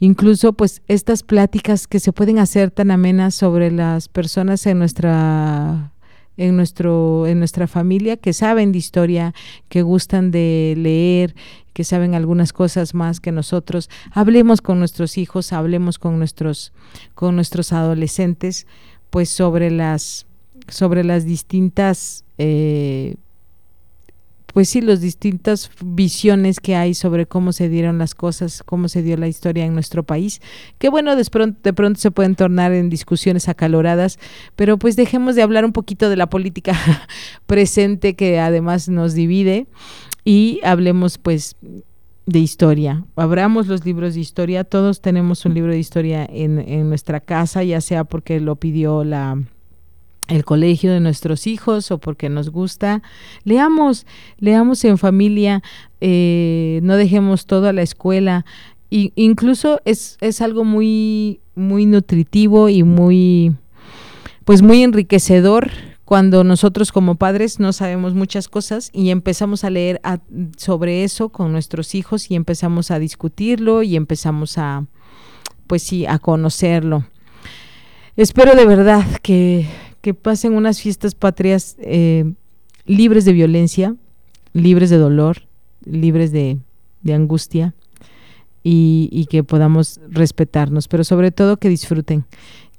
Incluso 0.00 0.52
pues 0.54 0.82
estas 0.88 1.22
pláticas 1.22 1.86
que 1.86 2.00
se 2.00 2.12
pueden 2.12 2.38
hacer 2.38 2.70
tan 2.70 2.90
amenas 2.90 3.34
sobre 3.34 3.70
las 3.70 4.08
personas 4.08 4.66
en 4.66 4.78
nuestra 4.78 5.92
en 6.38 6.54
nuestro 6.54 7.26
en 7.26 7.38
nuestra 7.38 7.66
familia 7.66 8.18
que 8.18 8.32
saben 8.32 8.72
de 8.72 8.78
historia, 8.78 9.34
que 9.68 9.82
gustan 9.82 10.30
de 10.30 10.74
leer, 10.76 11.34
que 11.72 11.84
saben 11.84 12.14
algunas 12.14 12.52
cosas 12.52 12.94
más 12.94 13.20
que 13.20 13.32
nosotros. 13.32 13.88
Hablemos 14.12 14.60
con 14.60 14.78
nuestros 14.78 15.16
hijos, 15.16 15.52
hablemos 15.52 15.98
con 15.98 16.18
nuestros 16.18 16.72
con 17.14 17.36
nuestros 17.36 17.72
adolescentes 17.72 18.66
pues 19.10 19.28
sobre 19.30 19.70
las 19.70 20.26
sobre 20.68 21.04
las 21.04 21.24
distintas, 21.24 22.24
eh, 22.38 23.16
pues 24.52 24.68
sí, 24.68 24.80
las 24.80 25.00
distintas 25.00 25.70
visiones 25.84 26.60
que 26.60 26.76
hay 26.76 26.94
sobre 26.94 27.26
cómo 27.26 27.52
se 27.52 27.68
dieron 27.68 27.98
las 27.98 28.14
cosas, 28.14 28.62
cómo 28.64 28.88
se 28.88 29.02
dio 29.02 29.16
la 29.16 29.28
historia 29.28 29.64
en 29.64 29.74
nuestro 29.74 30.02
país, 30.02 30.40
que 30.78 30.88
bueno, 30.88 31.14
de 31.14 31.24
pronto, 31.26 31.60
de 31.62 31.72
pronto 31.72 32.00
se 32.00 32.10
pueden 32.10 32.34
tornar 32.34 32.72
en 32.72 32.88
discusiones 32.88 33.48
acaloradas, 33.48 34.18
pero 34.54 34.78
pues 34.78 34.96
dejemos 34.96 35.34
de 35.34 35.42
hablar 35.42 35.64
un 35.64 35.72
poquito 35.72 36.08
de 36.08 36.16
la 36.16 36.28
política 36.30 36.74
presente 37.46 38.14
que 38.14 38.38
además 38.40 38.88
nos 38.88 39.14
divide 39.14 39.66
y 40.24 40.60
hablemos 40.64 41.18
pues 41.18 41.56
de 42.26 42.40
historia. 42.40 43.04
Abramos 43.14 43.68
los 43.68 43.84
libros 43.84 44.14
de 44.14 44.20
historia. 44.20 44.64
Todos 44.64 45.00
tenemos 45.00 45.44
un 45.46 45.54
libro 45.54 45.72
de 45.72 45.78
historia 45.78 46.26
en, 46.28 46.58
en 46.58 46.88
nuestra 46.88 47.20
casa, 47.20 47.62
ya 47.62 47.80
sea 47.80 48.04
porque 48.04 48.40
lo 48.40 48.56
pidió 48.56 49.04
la, 49.04 49.38
el 50.28 50.44
colegio 50.44 50.92
de 50.92 51.00
nuestros 51.00 51.46
hijos 51.46 51.90
o 51.90 51.98
porque 51.98 52.28
nos 52.28 52.50
gusta. 52.50 53.02
Leamos, 53.44 54.06
leamos 54.38 54.84
en 54.84 54.98
familia, 54.98 55.62
eh, 56.00 56.80
no 56.82 56.96
dejemos 56.96 57.46
todo 57.46 57.68
a 57.68 57.72
la 57.72 57.82
escuela. 57.82 58.44
incluso 58.90 59.80
es, 59.84 60.16
es 60.20 60.40
algo 60.40 60.64
muy, 60.64 61.40
muy 61.54 61.86
nutritivo 61.86 62.68
y 62.68 62.82
muy, 62.82 63.54
pues 64.44 64.62
muy 64.62 64.82
enriquecedor 64.82 65.70
cuando 66.06 66.44
nosotros 66.44 66.92
como 66.92 67.16
padres 67.16 67.58
no 67.58 67.72
sabemos 67.72 68.14
muchas 68.14 68.48
cosas 68.48 68.90
y 68.92 69.10
empezamos 69.10 69.64
a 69.64 69.70
leer 69.70 70.00
sobre 70.56 71.02
eso 71.02 71.30
con 71.30 71.50
nuestros 71.50 71.96
hijos 71.96 72.30
y 72.30 72.36
empezamos 72.36 72.92
a 72.92 73.00
discutirlo 73.00 73.82
y 73.82 73.96
empezamos 73.96 74.56
a, 74.56 74.86
pues 75.66 75.82
sí, 75.82 76.06
a 76.06 76.20
conocerlo. 76.20 77.06
Espero 78.16 78.54
de 78.54 78.66
verdad 78.66 79.04
que, 79.20 79.66
pasen 80.14 80.54
unas 80.54 80.80
fiestas 80.80 81.14
patrias 81.14 81.76
eh, 81.80 82.32
libres 82.84 83.24
de 83.24 83.32
violencia, 83.32 83.96
libres 84.52 84.90
de 84.90 84.98
dolor, 84.98 85.48
libres 85.84 86.32
de, 86.32 86.58
angustia 87.12 87.72
y 88.68 89.26
que 89.30 89.44
podamos 89.44 90.00
respetarnos, 90.08 90.88
pero 90.88 91.04
sobre 91.04 91.30
todo 91.30 91.56
que 91.56 91.68
disfruten, 91.68 92.24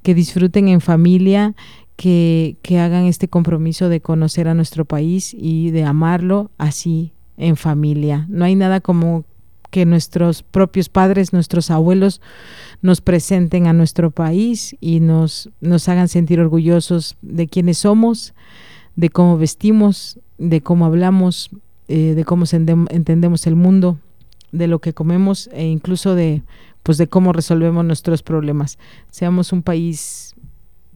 que 0.02 0.14
disfruten 0.14 0.68
en 0.68 0.82
familia, 0.82 1.54
que, 1.98 2.56
hagan 2.80 3.06
este 3.06 3.26
compromiso 3.28 3.88
de 3.88 4.00
conocer 4.00 4.46
a 4.46 4.54
nuestro 4.54 4.84
país 4.84 5.34
y 5.36 5.72
de 5.72 5.82
amarlo 5.82 6.50
así 6.56 7.12
en 7.36 7.56
familia. 7.56 8.24
No 8.28 8.44
hay 8.44 8.54
nada 8.54 8.80
como 8.80 9.24
que 9.70 9.86
nuestros 9.86 10.42
propios 10.42 10.88
padres, 10.88 11.32
nuestros 11.32 11.70
abuelos 11.70 12.20
nos 12.82 13.00
presenten 13.00 13.66
a 13.66 13.72
nuestro 13.72 14.10
país 14.10 14.76
y 14.80 15.00
nos, 15.00 15.50
nos 15.60 15.88
hagan 15.88 16.08
sentir 16.08 16.40
orgullosos 16.40 17.16
de 17.22 17.48
quiénes 17.48 17.78
somos, 17.78 18.34
de 18.96 19.10
cómo 19.10 19.38
vestimos, 19.38 20.18
de 20.38 20.60
cómo 20.60 20.86
hablamos, 20.86 21.50
eh, 21.88 22.14
de 22.14 22.24
cómo 22.24 22.44
entendemos 22.52 23.46
el 23.46 23.56
mundo, 23.56 23.98
de 24.52 24.66
lo 24.66 24.78
que 24.78 24.94
comemos 24.94 25.48
e 25.52 25.66
incluso 25.66 26.14
de 26.14 26.42
pues 26.82 26.96
de 26.96 27.06
cómo 27.06 27.34
resolvemos 27.34 27.84
nuestros 27.84 28.22
problemas. 28.22 28.78
Seamos 29.10 29.52
un 29.52 29.62
país 29.62 30.34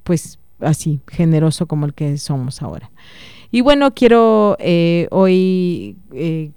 pues 0.05 0.39
así, 0.61 1.01
generoso 1.09 1.67
como 1.67 1.87
el 1.87 1.95
que 1.95 2.17
somos 2.19 2.63
ahora. 2.63 2.91
Y 3.51 3.61
bueno, 3.61 3.93
quiero 3.93 4.57
eh, 4.59 5.09
hoy, 5.11 5.97
eh, 6.15 6.53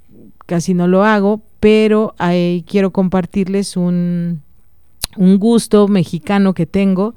casi 0.46 0.74
no 0.74 0.88
lo 0.88 1.04
hago, 1.04 1.42
pero 1.60 2.16
quiero 2.68 2.92
compartirles 2.92 3.78
un, 3.78 4.42
un, 5.18 5.40
gusto 5.40 5.88
mexicano 5.88 6.54
que 6.54 6.66
tengo, 6.66 7.16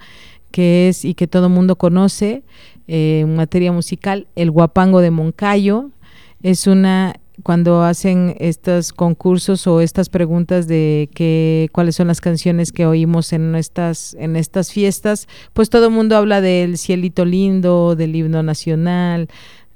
que 0.51 0.89
es 0.89 1.05
y 1.05 1.15
que 1.15 1.27
todo 1.27 1.49
mundo 1.49 1.77
conoce 1.77 2.43
eh, 2.87 3.21
en 3.21 3.37
materia 3.37 3.73
musical, 3.73 4.27
el 4.35 4.51
guapango 4.51 5.01
de 5.01 5.11
Moncayo. 5.11 5.91
Es 6.43 6.67
una 6.67 7.17
cuando 7.43 7.83
hacen 7.83 8.35
estos 8.41 8.93
concursos 8.93 9.67
o 9.67 9.81
estas 9.81 10.09
preguntas 10.09 10.67
de 10.67 11.09
qué 11.15 11.69
cuáles 11.73 11.97
son 11.97 12.09
las 12.09 12.21
canciones 12.21 12.73
que 12.73 12.87
oímos 12.87 13.33
en 13.33 13.55
estas 13.55 14.17
en 14.19 14.37
estas 14.37 14.73
fiestas, 14.73 15.29
pues 15.53 15.71
todo 15.71 15.87
el 15.87 15.93
mundo 15.93 16.17
habla 16.17 16.41
del 16.41 16.79
cielito 16.79 17.25
lindo, 17.25 17.95
del 17.95 18.17
himno 18.17 18.43
nacional, 18.43 19.29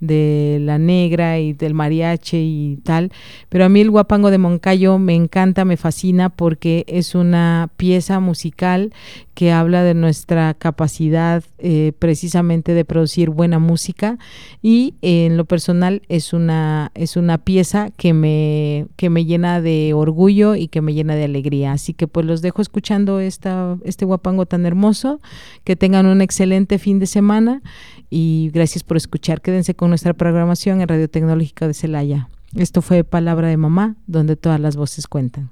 de 0.02 0.58
la 0.60 0.78
negra 0.78 1.38
y 1.38 1.54
del 1.54 1.72
mariachi 1.72 2.36
y 2.36 2.76
tal, 2.82 3.12
pero 3.48 3.64
a 3.64 3.68
mí 3.68 3.80
el 3.80 3.90
guapango 3.90 4.30
de 4.30 4.38
Moncayo 4.38 4.98
me 4.98 5.14
encanta, 5.14 5.64
me 5.64 5.76
fascina 5.76 6.28
porque 6.28 6.84
es 6.88 7.14
una 7.14 7.70
pieza 7.76 8.20
musical 8.20 8.92
que 9.34 9.52
habla 9.52 9.82
de 9.82 9.94
nuestra 9.94 10.52
capacidad 10.54 11.42
eh, 11.58 11.92
precisamente 11.98 12.74
de 12.74 12.84
producir 12.84 13.30
buena 13.30 13.58
música 13.58 14.18
y 14.60 14.94
en 15.00 15.36
lo 15.36 15.46
personal 15.46 16.02
es 16.08 16.32
una 16.32 16.90
es 16.94 17.16
una 17.16 17.38
pieza 17.38 17.90
que 17.96 18.12
me 18.12 18.86
que 18.96 19.08
me 19.08 19.24
llena 19.24 19.60
de 19.60 19.94
orgullo 19.94 20.54
y 20.54 20.68
que 20.68 20.82
me 20.82 20.92
llena 20.92 21.14
de 21.14 21.24
alegría. 21.24 21.72
Así 21.72 21.94
que 21.94 22.06
pues 22.06 22.26
los 22.26 22.42
dejo 22.42 22.60
escuchando 22.60 23.20
esta 23.20 23.78
este 23.84 24.04
guapango 24.04 24.46
tan 24.46 24.66
hermoso. 24.66 25.20
Que 25.64 25.76
tengan 25.76 26.06
un 26.06 26.20
excelente 26.20 26.78
fin 26.78 26.98
de 26.98 27.06
semana 27.06 27.62
y 28.10 28.50
gracias 28.52 28.82
por 28.82 28.96
escuchar. 28.96 29.40
Quédense 29.40 29.74
con 29.74 29.91
nuestra 29.92 30.14
programación 30.14 30.80
en 30.80 30.88
Radio 30.88 31.06
Tecnológica 31.06 31.66
de 31.66 31.74
Celaya 31.74 32.28
esto 32.56 32.80
fue 32.80 33.04
Palabra 33.04 33.48
de 33.48 33.58
Mamá 33.58 33.96
donde 34.06 34.36
todas 34.36 34.58
las 34.58 34.74
voces 34.74 35.06
cuentan 35.06 35.50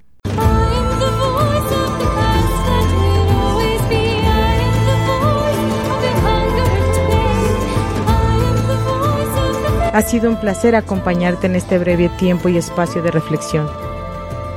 Ha 9.92 10.02
sido 10.02 10.30
un 10.30 10.36
placer 10.36 10.76
acompañarte 10.76 11.46
en 11.48 11.56
este 11.56 11.78
breve 11.78 12.08
tiempo 12.10 12.48
y 12.48 12.56
espacio 12.56 13.02
de 13.02 13.10
reflexión. 13.10 13.68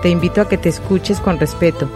Te 0.03 0.09
invito 0.09 0.39
a 0.41 0.47
que 0.47 0.59
te 0.59 0.69
escuches 0.69 1.19
con 1.19 1.39
respeto. 1.39 1.89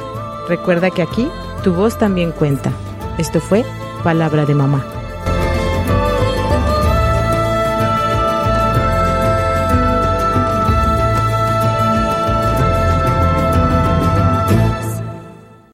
Recuerda 0.49 0.89
que 0.89 1.03
aquí 1.03 1.29
tu 1.63 1.73
voz 1.73 1.97
también 1.99 2.31
cuenta. 2.31 2.73
Esto 3.19 3.39
fue 3.39 3.63
Palabra 4.03 4.45
de 4.45 4.55
Mamá. 4.55 4.96